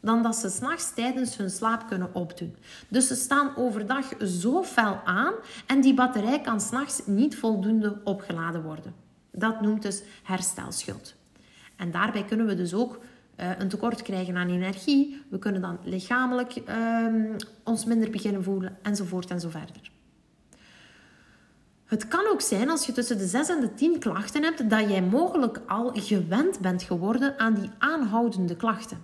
dan 0.00 0.22
dat 0.22 0.36
ze 0.36 0.48
s'nachts 0.48 0.94
tijdens 0.94 1.36
hun 1.36 1.50
slaap 1.50 1.88
kunnen 1.88 2.14
opdoen. 2.14 2.56
Dus 2.88 3.06
ze 3.06 3.14
staan 3.14 3.56
overdag 3.56 4.06
zo 4.24 4.62
fel 4.62 5.00
aan 5.04 5.34
en 5.66 5.80
die 5.80 5.94
batterij 5.94 6.40
kan 6.40 6.60
s'nachts 6.60 7.02
niet 7.06 7.36
voldoende 7.36 8.00
opgeladen 8.04 8.62
worden. 8.62 8.94
Dat 9.32 9.60
noemt 9.60 9.82
dus 9.82 10.02
herstelschuld. 10.22 11.14
En 11.76 11.90
daarbij 11.90 12.24
kunnen 12.24 12.46
we 12.46 12.54
dus 12.54 12.74
ook 12.74 12.98
uh, 13.40 13.50
een 13.58 13.68
tekort 13.68 14.02
krijgen 14.02 14.36
aan 14.36 14.48
energie. 14.48 15.22
We 15.30 15.38
kunnen 15.38 15.60
dan 15.60 15.78
lichamelijk 15.84 16.56
uh, 16.68 17.34
ons 17.64 17.84
minder 17.84 18.10
beginnen 18.10 18.42
voelen, 18.42 18.78
enzovoort 18.82 19.30
en 19.30 19.40
zo 19.40 19.48
verder. 19.48 19.90
Het 21.84 22.08
kan 22.08 22.26
ook 22.32 22.40
zijn 22.40 22.70
als 22.70 22.86
je 22.86 22.92
tussen 22.92 23.18
de 23.18 23.26
6 23.26 23.48
en 23.48 23.60
de 23.60 23.74
10 23.74 23.98
klachten 23.98 24.42
hebt, 24.42 24.70
dat 24.70 24.88
jij 24.88 25.02
mogelijk 25.02 25.60
al 25.66 25.90
gewend 25.94 26.60
bent 26.60 26.82
geworden 26.82 27.38
aan 27.38 27.54
die 27.54 27.70
aanhoudende 27.78 28.56
klachten. 28.56 28.98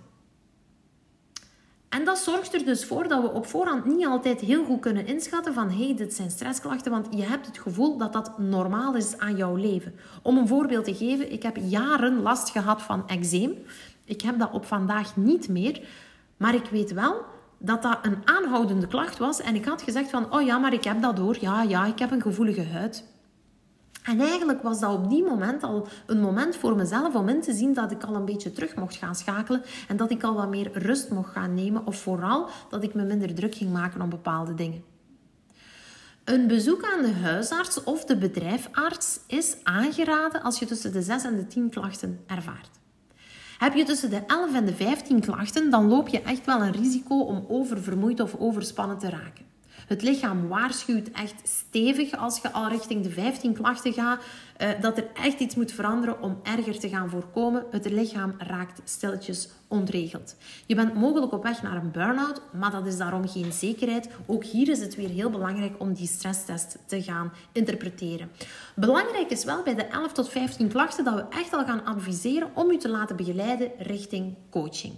En 1.89 2.05
dat 2.05 2.17
zorgt 2.17 2.53
er 2.53 2.65
dus 2.65 2.85
voor 2.85 3.07
dat 3.07 3.21
we 3.21 3.31
op 3.31 3.45
voorhand 3.45 3.85
niet 3.85 4.05
altijd 4.05 4.39
heel 4.39 4.65
goed 4.65 4.79
kunnen 4.79 5.05
inschatten 5.05 5.53
van 5.53 5.69
hé, 5.69 5.85
hey, 5.85 5.95
dit 5.95 6.13
zijn 6.13 6.31
stressklachten, 6.31 6.91
want 6.91 7.07
je 7.09 7.23
hebt 7.23 7.45
het 7.45 7.57
gevoel 7.57 7.97
dat 7.97 8.13
dat 8.13 8.37
normaal 8.37 8.95
is 8.95 9.17
aan 9.17 9.35
jouw 9.35 9.55
leven. 9.55 9.93
Om 10.21 10.37
een 10.37 10.47
voorbeeld 10.47 10.85
te 10.85 10.95
geven, 10.95 11.31
ik 11.31 11.43
heb 11.43 11.57
jaren 11.61 12.21
last 12.21 12.49
gehad 12.49 12.81
van 12.81 13.07
eczeem. 13.07 13.53
Ik 14.07 14.21
heb 14.21 14.39
dat 14.39 14.51
op 14.51 14.65
vandaag 14.65 15.15
niet 15.15 15.49
meer. 15.49 15.87
Maar 16.37 16.55
ik 16.55 16.65
weet 16.65 16.93
wel 16.93 17.25
dat 17.57 17.81
dat 17.81 17.99
een 18.01 18.17
aanhoudende 18.23 18.87
klacht 18.87 19.17
was. 19.17 19.41
En 19.41 19.55
ik 19.55 19.65
had 19.65 19.81
gezegd 19.81 20.09
van, 20.09 20.33
oh 20.33 20.41
ja, 20.41 20.57
maar 20.57 20.73
ik 20.73 20.83
heb 20.83 21.01
dat 21.01 21.15
door. 21.15 21.37
Ja, 21.39 21.61
ja, 21.61 21.85
ik 21.85 21.99
heb 21.99 22.11
een 22.11 22.21
gevoelige 22.21 22.63
huid. 22.63 23.03
En 24.03 24.19
eigenlijk 24.19 24.61
was 24.61 24.79
dat 24.79 24.93
op 24.93 25.09
die 25.09 25.23
moment 25.23 25.63
al 25.63 25.87
een 26.05 26.19
moment 26.19 26.55
voor 26.55 26.75
mezelf 26.75 27.15
om 27.15 27.29
in 27.29 27.41
te 27.41 27.53
zien 27.53 27.73
dat 27.73 27.91
ik 27.91 28.03
al 28.03 28.15
een 28.15 28.25
beetje 28.25 28.51
terug 28.51 28.75
mocht 28.75 28.95
gaan 28.95 29.15
schakelen 29.15 29.63
en 29.87 29.97
dat 29.97 30.11
ik 30.11 30.23
al 30.23 30.33
wat 30.33 30.49
meer 30.49 30.69
rust 30.73 31.09
mocht 31.09 31.31
gaan 31.31 31.53
nemen 31.53 31.85
of 31.85 32.01
vooral 32.01 32.49
dat 32.69 32.83
ik 32.83 32.93
me 32.93 33.03
minder 33.03 33.33
druk 33.33 33.55
ging 33.55 33.71
maken 33.71 34.01
om 34.01 34.09
bepaalde 34.09 34.53
dingen. 34.53 34.83
Een 36.23 36.47
bezoek 36.47 36.83
aan 36.83 37.01
de 37.01 37.13
huisarts 37.13 37.83
of 37.83 38.05
de 38.05 38.17
bedrijfarts 38.17 39.19
is 39.27 39.55
aangeraden 39.63 40.41
als 40.41 40.59
je 40.59 40.65
tussen 40.65 40.91
de 40.91 41.01
6 41.01 41.23
en 41.23 41.35
de 41.35 41.47
10 41.47 41.69
klachten 41.69 42.19
ervaart. 42.27 42.69
Heb 43.57 43.73
je 43.73 43.83
tussen 43.83 44.09
de 44.09 44.21
11 44.27 44.53
en 44.53 44.65
de 44.65 44.73
15 44.73 45.19
klachten, 45.19 45.69
dan 45.69 45.87
loop 45.87 46.07
je 46.07 46.21
echt 46.21 46.45
wel 46.45 46.61
een 46.61 46.71
risico 46.71 47.19
om 47.19 47.45
oververmoeid 47.47 48.19
of 48.19 48.35
overspannen 48.35 48.97
te 48.97 49.09
raken. 49.09 49.45
Het 49.87 50.01
lichaam 50.01 50.47
waarschuwt 50.47 51.11
echt 51.11 51.41
stevig 51.43 52.17
als 52.17 52.39
je 52.41 52.51
al 52.51 52.67
richting 52.67 53.03
de 53.03 53.09
15 53.09 53.53
klachten 53.53 53.93
gaat, 53.93 54.21
uh, 54.57 54.69
dat 54.81 54.97
er 54.97 55.07
echt 55.13 55.39
iets 55.39 55.55
moet 55.55 55.71
veranderen 55.71 56.21
om 56.21 56.39
erger 56.43 56.79
te 56.79 56.89
gaan 56.89 57.09
voorkomen. 57.09 57.65
Het 57.71 57.89
lichaam 57.89 58.33
raakt 58.37 58.81
stilletjes 58.83 59.49
ontregeld. 59.67 60.35
Je 60.65 60.75
bent 60.75 60.93
mogelijk 60.93 61.33
op 61.33 61.43
weg 61.43 61.61
naar 61.61 61.75
een 61.75 61.91
burn-out, 61.91 62.41
maar 62.53 62.71
dat 62.71 62.85
is 62.85 62.97
daarom 62.97 63.27
geen 63.27 63.51
zekerheid. 63.51 64.09
Ook 64.25 64.43
hier 64.43 64.69
is 64.69 64.79
het 64.79 64.95
weer 64.95 65.09
heel 65.09 65.29
belangrijk 65.29 65.75
om 65.77 65.93
die 65.93 66.07
stresstest 66.07 66.77
te 66.85 67.03
gaan 67.03 67.31
interpreteren. 67.51 68.31
Belangrijk 68.75 69.29
is 69.29 69.43
wel 69.43 69.63
bij 69.63 69.75
de 69.75 69.85
11 69.85 70.11
tot 70.11 70.29
15 70.29 70.67
klachten 70.67 71.03
dat 71.03 71.15
we 71.15 71.25
echt 71.29 71.53
al 71.53 71.65
gaan 71.65 71.85
adviseren 71.85 72.49
om 72.53 72.71
u 72.71 72.77
te 72.77 72.89
laten 72.89 73.15
begeleiden 73.15 73.71
richting 73.77 74.35
coaching. 74.49 74.93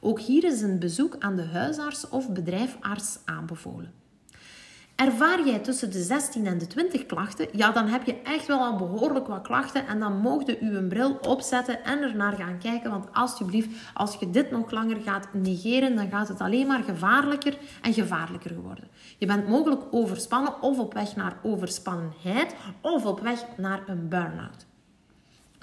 Ook 0.00 0.20
hier 0.20 0.44
is 0.44 0.60
een 0.60 0.78
bezoek 0.78 1.16
aan 1.18 1.36
de 1.36 1.44
huisarts 1.44 2.08
of 2.08 2.32
bedrijfarts 2.32 3.18
aanbevolen. 3.24 3.92
Ervaar 4.96 5.46
jij 5.46 5.58
tussen 5.58 5.92
de 5.92 6.02
16 6.02 6.46
en 6.46 6.58
de 6.58 6.66
20 6.66 7.06
klachten, 7.06 7.48
ja, 7.52 7.72
dan 7.72 7.86
heb 7.86 8.04
je 8.04 8.22
echt 8.22 8.46
wel 8.46 8.58
al 8.58 8.76
behoorlijk 8.76 9.26
wat 9.26 9.42
klachten 9.42 9.86
en 9.86 10.00
dan 10.00 10.20
mogen 10.20 10.56
u 10.60 10.76
een 10.76 10.88
bril 10.88 11.18
opzetten 11.28 11.84
en 11.84 12.02
er 12.02 12.16
naar 12.16 12.32
gaan 12.32 12.58
kijken. 12.58 12.90
Want 12.90 13.06
alsjeblieft, 13.12 13.68
als 13.94 14.14
je 14.14 14.30
dit 14.30 14.50
nog 14.50 14.70
langer 14.70 15.00
gaat 15.00 15.28
negeren, 15.32 15.96
dan 15.96 16.10
gaat 16.10 16.28
het 16.28 16.40
alleen 16.40 16.66
maar 16.66 16.82
gevaarlijker 16.82 17.58
en 17.82 17.92
gevaarlijker 17.92 18.60
worden. 18.60 18.88
Je 19.18 19.26
bent 19.26 19.48
mogelijk 19.48 19.82
overspannen 19.90 20.62
of 20.62 20.78
op 20.78 20.94
weg 20.94 21.16
naar 21.16 21.36
overspannenheid 21.42 22.54
of 22.80 23.04
op 23.04 23.20
weg 23.20 23.44
naar 23.56 23.82
een 23.86 24.08
burn-out 24.08 24.68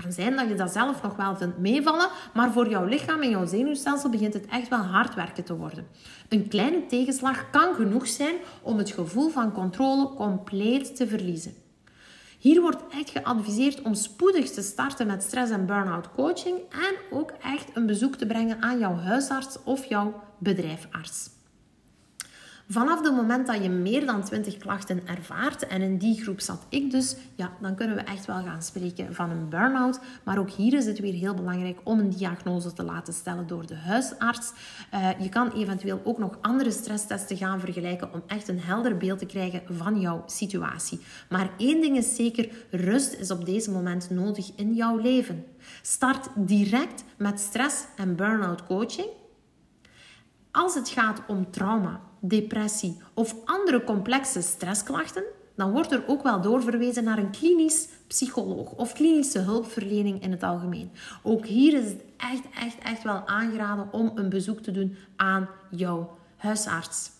kan 0.01 0.11
zijn 0.11 0.35
dat 0.35 0.47
je 0.47 0.55
dat 0.55 0.71
zelf 0.71 1.01
nog 1.01 1.15
wel 1.15 1.35
vindt 1.35 1.57
meevallen, 1.57 2.09
maar 2.33 2.51
voor 2.51 2.69
jouw 2.69 2.85
lichaam 2.85 3.21
en 3.21 3.29
jouw 3.29 3.45
zenuwstelsel 3.45 4.09
begint 4.09 4.33
het 4.33 4.45
echt 4.45 4.67
wel 4.67 4.79
hard 4.79 5.15
werken 5.15 5.43
te 5.43 5.55
worden. 5.55 5.87
Een 6.29 6.47
kleine 6.47 6.85
tegenslag 6.85 7.49
kan 7.49 7.75
genoeg 7.75 8.07
zijn 8.07 8.35
om 8.61 8.77
het 8.77 8.91
gevoel 8.91 9.29
van 9.29 9.51
controle 9.51 10.13
compleet 10.13 10.95
te 10.95 11.07
verliezen. 11.07 11.53
Hier 12.39 12.61
wordt 12.61 12.83
echt 12.91 13.09
geadviseerd 13.09 13.81
om 13.81 13.93
spoedig 13.93 14.49
te 14.51 14.61
starten 14.61 15.07
met 15.07 15.23
stress- 15.23 15.51
en 15.51 15.65
burn-out 15.65 16.11
coaching 16.11 16.57
en 16.69 17.17
ook 17.17 17.31
echt 17.31 17.69
een 17.73 17.85
bezoek 17.85 18.15
te 18.15 18.25
brengen 18.25 18.61
aan 18.61 18.79
jouw 18.79 18.95
huisarts 18.95 19.57
of 19.63 19.85
jouw 19.85 20.23
bedrijfarts. 20.37 21.36
Vanaf 22.69 23.03
het 23.03 23.15
moment 23.15 23.47
dat 23.47 23.63
je 23.63 23.69
meer 23.69 24.05
dan 24.05 24.23
20 24.23 24.57
klachten 24.57 25.07
ervaart, 25.07 25.67
en 25.67 25.81
in 25.81 25.97
die 25.97 26.21
groep 26.21 26.39
zat 26.39 26.65
ik 26.69 26.91
dus, 26.91 27.15
ja, 27.35 27.51
dan 27.61 27.75
kunnen 27.75 27.95
we 27.95 28.01
echt 28.01 28.25
wel 28.25 28.43
gaan 28.43 28.61
spreken 28.61 29.15
van 29.15 29.29
een 29.29 29.49
burn-out. 29.49 29.99
Maar 30.23 30.37
ook 30.37 30.49
hier 30.49 30.73
is 30.73 30.85
het 30.85 30.99
weer 30.99 31.13
heel 31.13 31.33
belangrijk 31.33 31.79
om 31.83 31.99
een 31.99 32.09
diagnose 32.09 32.73
te 32.73 32.83
laten 32.83 33.13
stellen 33.13 33.47
door 33.47 33.65
de 33.65 33.75
huisarts. 33.75 34.51
Uh, 34.93 35.09
je 35.19 35.29
kan 35.29 35.51
eventueel 35.51 36.01
ook 36.03 36.17
nog 36.17 36.37
andere 36.41 36.71
stresstesten 36.71 37.37
gaan 37.37 37.59
vergelijken 37.59 38.13
om 38.13 38.23
echt 38.27 38.47
een 38.47 38.59
helder 38.59 38.97
beeld 38.97 39.19
te 39.19 39.25
krijgen 39.25 39.61
van 39.69 39.99
jouw 39.99 40.23
situatie. 40.25 40.99
Maar 41.29 41.49
één 41.57 41.81
ding 41.81 41.97
is 41.97 42.15
zeker, 42.15 42.49
rust 42.71 43.13
is 43.13 43.31
op 43.31 43.45
deze 43.45 43.71
moment 43.71 44.09
nodig 44.09 44.51
in 44.55 44.73
jouw 44.73 44.97
leven. 44.97 45.45
Start 45.81 46.29
direct 46.35 47.03
met 47.17 47.39
stress- 47.39 47.85
en 47.95 48.15
burn-out 48.15 48.65
coaching. 48.65 49.07
Als 50.57 50.75
het 50.75 50.89
gaat 50.89 51.21
om 51.27 51.51
trauma, 51.51 52.01
depressie 52.19 53.01
of 53.13 53.35
andere 53.45 53.83
complexe 53.83 54.41
stressklachten, 54.41 55.23
dan 55.55 55.71
wordt 55.71 55.91
er 55.91 56.03
ook 56.07 56.23
wel 56.23 56.41
doorverwezen 56.41 57.03
naar 57.03 57.17
een 57.17 57.31
klinisch 57.31 57.87
psycholoog 58.07 58.71
of 58.71 58.93
klinische 58.93 59.39
hulpverlening 59.39 60.21
in 60.21 60.31
het 60.31 60.43
algemeen. 60.43 60.91
Ook 61.23 61.45
hier 61.45 61.73
is 61.73 61.89
het 61.89 62.03
echt, 62.17 62.43
echt, 62.63 62.77
echt 62.83 63.03
wel 63.03 63.27
aangeraden 63.27 63.87
om 63.91 64.11
een 64.15 64.29
bezoek 64.29 64.59
te 64.59 64.71
doen 64.71 64.95
aan 65.15 65.49
jouw 65.69 66.17
huisarts. 66.37 67.11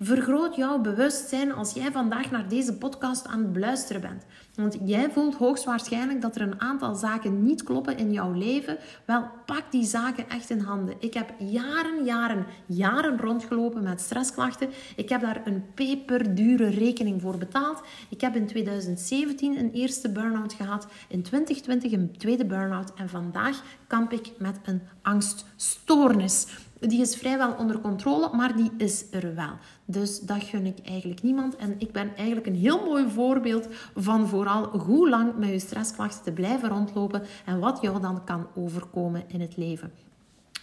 Vergroot 0.00 0.56
jouw 0.56 0.78
bewustzijn 0.78 1.52
als 1.52 1.72
jij 1.72 1.92
vandaag 1.92 2.30
naar 2.30 2.48
deze 2.48 2.74
podcast 2.74 3.26
aan 3.26 3.38
het 3.38 3.52
beluisteren 3.52 4.00
bent. 4.00 4.24
Want 4.54 4.78
jij 4.84 5.10
voelt 5.10 5.34
hoogstwaarschijnlijk 5.34 6.20
dat 6.20 6.36
er 6.36 6.42
een 6.42 6.60
aantal 6.60 6.94
zaken 6.94 7.42
niet 7.42 7.62
kloppen 7.62 7.96
in 7.98 8.12
jouw 8.12 8.32
leven. 8.32 8.78
Wel, 9.04 9.28
pak 9.46 9.62
die 9.70 9.84
zaken 9.84 10.28
echt 10.28 10.50
in 10.50 10.60
handen. 10.60 10.94
Ik 10.98 11.14
heb 11.14 11.34
jaren, 11.38 12.04
jaren, 12.04 12.46
jaren 12.66 13.18
rondgelopen 13.18 13.82
met 13.82 14.00
stressklachten. 14.00 14.68
Ik 14.96 15.08
heb 15.08 15.20
daar 15.20 15.40
een 15.44 15.64
peperdure 15.74 16.68
rekening 16.68 17.20
voor 17.20 17.38
betaald. 17.38 17.82
Ik 18.08 18.20
heb 18.20 18.36
in 18.36 18.46
2017 18.46 19.58
een 19.58 19.72
eerste 19.72 20.10
burn-out 20.12 20.52
gehad. 20.52 20.86
In 21.08 21.22
2020 21.22 21.92
een 21.92 22.16
tweede 22.18 22.46
burn-out. 22.46 22.92
En 22.94 23.08
vandaag 23.08 23.62
kamp 23.86 24.12
ik 24.12 24.32
met 24.38 24.56
een 24.64 24.82
angststoornis. 25.02 26.46
Die 26.80 27.00
is 27.00 27.16
vrijwel 27.16 27.52
onder 27.52 27.80
controle, 27.80 28.30
maar 28.32 28.56
die 28.56 28.70
is 28.76 29.04
er 29.10 29.34
wel. 29.34 29.58
Dus 29.90 30.20
dat 30.20 30.42
gun 30.42 30.66
ik 30.66 30.78
eigenlijk 30.84 31.22
niemand. 31.22 31.56
En 31.56 31.74
ik 31.78 31.92
ben 31.92 32.16
eigenlijk 32.16 32.46
een 32.46 32.54
heel 32.54 32.84
mooi 32.84 33.08
voorbeeld 33.08 33.68
van 33.94 34.28
vooral 34.28 34.78
hoe 34.78 35.08
lang 35.08 35.36
met 35.36 35.48
je 35.48 35.58
stressklachten 35.58 36.22
te 36.22 36.32
blijven 36.32 36.68
rondlopen 36.68 37.22
en 37.44 37.60
wat 37.60 37.78
jou 37.80 38.00
dan 38.00 38.24
kan 38.24 38.46
overkomen 38.54 39.24
in 39.28 39.40
het 39.40 39.56
leven. 39.56 39.92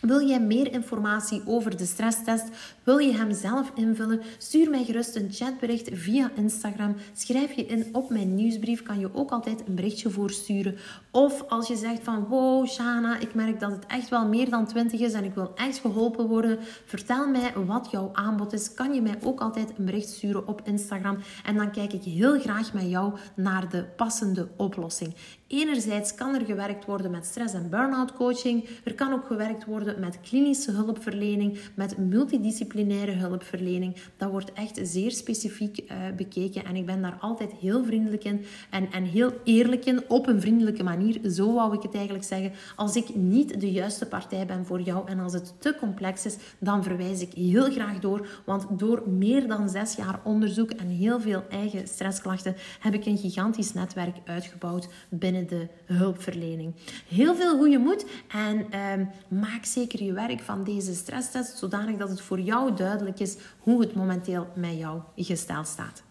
Wil 0.05 0.27
jij 0.27 0.39
meer 0.39 0.71
informatie 0.71 1.41
over 1.45 1.77
de 1.77 1.85
stresstest? 1.85 2.47
Wil 2.83 2.97
je 2.97 3.13
hem 3.13 3.33
zelf 3.33 3.71
invullen? 3.75 4.21
Stuur 4.37 4.69
mij 4.69 4.83
gerust 4.83 5.15
een 5.15 5.31
chatbericht 5.31 5.89
via 5.93 6.31
Instagram. 6.35 6.95
Schrijf 7.13 7.51
je 7.51 7.65
in 7.65 7.89
op 7.91 8.09
mijn 8.09 8.35
nieuwsbrief. 8.35 8.83
Kan 8.83 8.99
je 8.99 9.15
ook 9.15 9.31
altijd 9.31 9.63
een 9.67 9.75
berichtje 9.75 10.09
voorsturen. 10.09 10.77
Of 11.11 11.43
als 11.47 11.67
je 11.67 11.75
zegt 11.75 12.03
van 12.03 12.25
wow 12.27 12.67
Shana, 12.67 13.19
ik 13.19 13.33
merk 13.33 13.59
dat 13.59 13.71
het 13.71 13.85
echt 13.85 14.09
wel 14.09 14.27
meer 14.27 14.49
dan 14.49 14.67
20 14.67 14.99
is 14.99 15.13
en 15.13 15.23
ik 15.23 15.33
wil 15.33 15.51
echt 15.55 15.77
geholpen 15.77 16.27
worden. 16.27 16.59
Vertel 16.85 17.27
mij 17.29 17.53
wat 17.65 17.87
jouw 17.91 18.09
aanbod 18.13 18.53
is. 18.53 18.73
Kan 18.73 18.93
je 18.93 19.01
mij 19.01 19.17
ook 19.23 19.39
altijd 19.39 19.73
een 19.77 19.85
bericht 19.85 20.09
sturen 20.09 20.47
op 20.47 20.61
Instagram. 20.63 21.17
En 21.43 21.55
dan 21.55 21.71
kijk 21.71 21.93
ik 21.93 22.03
heel 22.03 22.39
graag 22.39 22.73
met 22.73 22.89
jou 22.89 23.13
naar 23.35 23.69
de 23.69 23.83
passende 23.95 24.47
oplossing. 24.57 25.15
Enerzijds 25.55 26.15
kan 26.15 26.35
er 26.35 26.45
gewerkt 26.45 26.85
worden 26.85 27.11
met 27.11 27.25
stress- 27.25 27.53
en 27.53 27.69
burn-out 27.69 28.13
coaching. 28.13 28.69
Er 28.83 28.93
kan 28.93 29.13
ook 29.13 29.25
gewerkt 29.25 29.65
worden 29.65 29.99
met 29.99 30.19
klinische 30.21 30.71
hulpverlening, 30.71 31.59
met 31.73 31.97
multidisciplinaire 31.97 33.11
hulpverlening. 33.11 33.95
Dat 34.17 34.29
wordt 34.29 34.53
echt 34.53 34.79
zeer 34.83 35.11
specifiek 35.11 35.79
uh, 35.79 35.97
bekeken 36.17 36.65
en 36.65 36.75
ik 36.75 36.85
ben 36.85 37.01
daar 37.01 37.17
altijd 37.19 37.51
heel 37.51 37.83
vriendelijk 37.85 38.23
in 38.23 38.45
en, 38.69 38.91
en 38.91 39.03
heel 39.03 39.33
eerlijk 39.43 39.85
in, 39.85 40.03
op 40.07 40.27
een 40.27 40.41
vriendelijke 40.41 40.83
manier. 40.83 41.29
Zo 41.29 41.53
wou 41.53 41.75
ik 41.75 41.81
het 41.81 41.95
eigenlijk 41.95 42.25
zeggen. 42.25 42.51
Als 42.75 42.95
ik 42.95 43.15
niet 43.15 43.61
de 43.61 43.71
juiste 43.71 44.05
partij 44.05 44.45
ben 44.45 44.65
voor 44.65 44.81
jou 44.81 45.07
en 45.07 45.19
als 45.19 45.33
het 45.33 45.53
te 45.59 45.75
complex 45.79 46.25
is, 46.25 46.37
dan 46.59 46.83
verwijs 46.83 47.21
ik 47.21 47.33
heel 47.33 47.71
graag 47.71 47.99
door. 47.99 48.27
Want 48.45 48.65
door 48.69 49.03
meer 49.09 49.47
dan 49.47 49.69
zes 49.69 49.95
jaar 49.95 50.19
onderzoek 50.23 50.71
en 50.71 50.87
heel 50.87 51.19
veel 51.19 51.43
eigen 51.49 51.87
stressklachten 51.87 52.55
heb 52.79 52.93
ik 52.93 53.05
een 53.05 53.17
gigantisch 53.17 53.73
netwerk 53.73 54.15
uitgebouwd 54.25 54.87
binnen 55.09 55.44
de 55.45 55.67
hulpverlening. 55.85 56.73
Heel 57.07 57.35
veel 57.35 57.57
goede 57.57 57.77
moed 57.77 58.05
en 58.27 58.71
ehm, 58.71 59.05
maak 59.27 59.65
zeker 59.65 60.03
je 60.03 60.13
werk 60.13 60.39
van 60.39 60.63
deze 60.63 60.93
stresstest 60.93 61.57
zodanig 61.57 61.97
dat 61.97 62.09
het 62.09 62.21
voor 62.21 62.39
jou 62.39 62.75
duidelijk 62.75 63.19
is 63.19 63.37
hoe 63.59 63.81
het 63.81 63.95
momenteel 63.95 64.47
met 64.55 64.77
jou 64.77 65.01
gesteld 65.15 65.67
staat. 65.67 66.03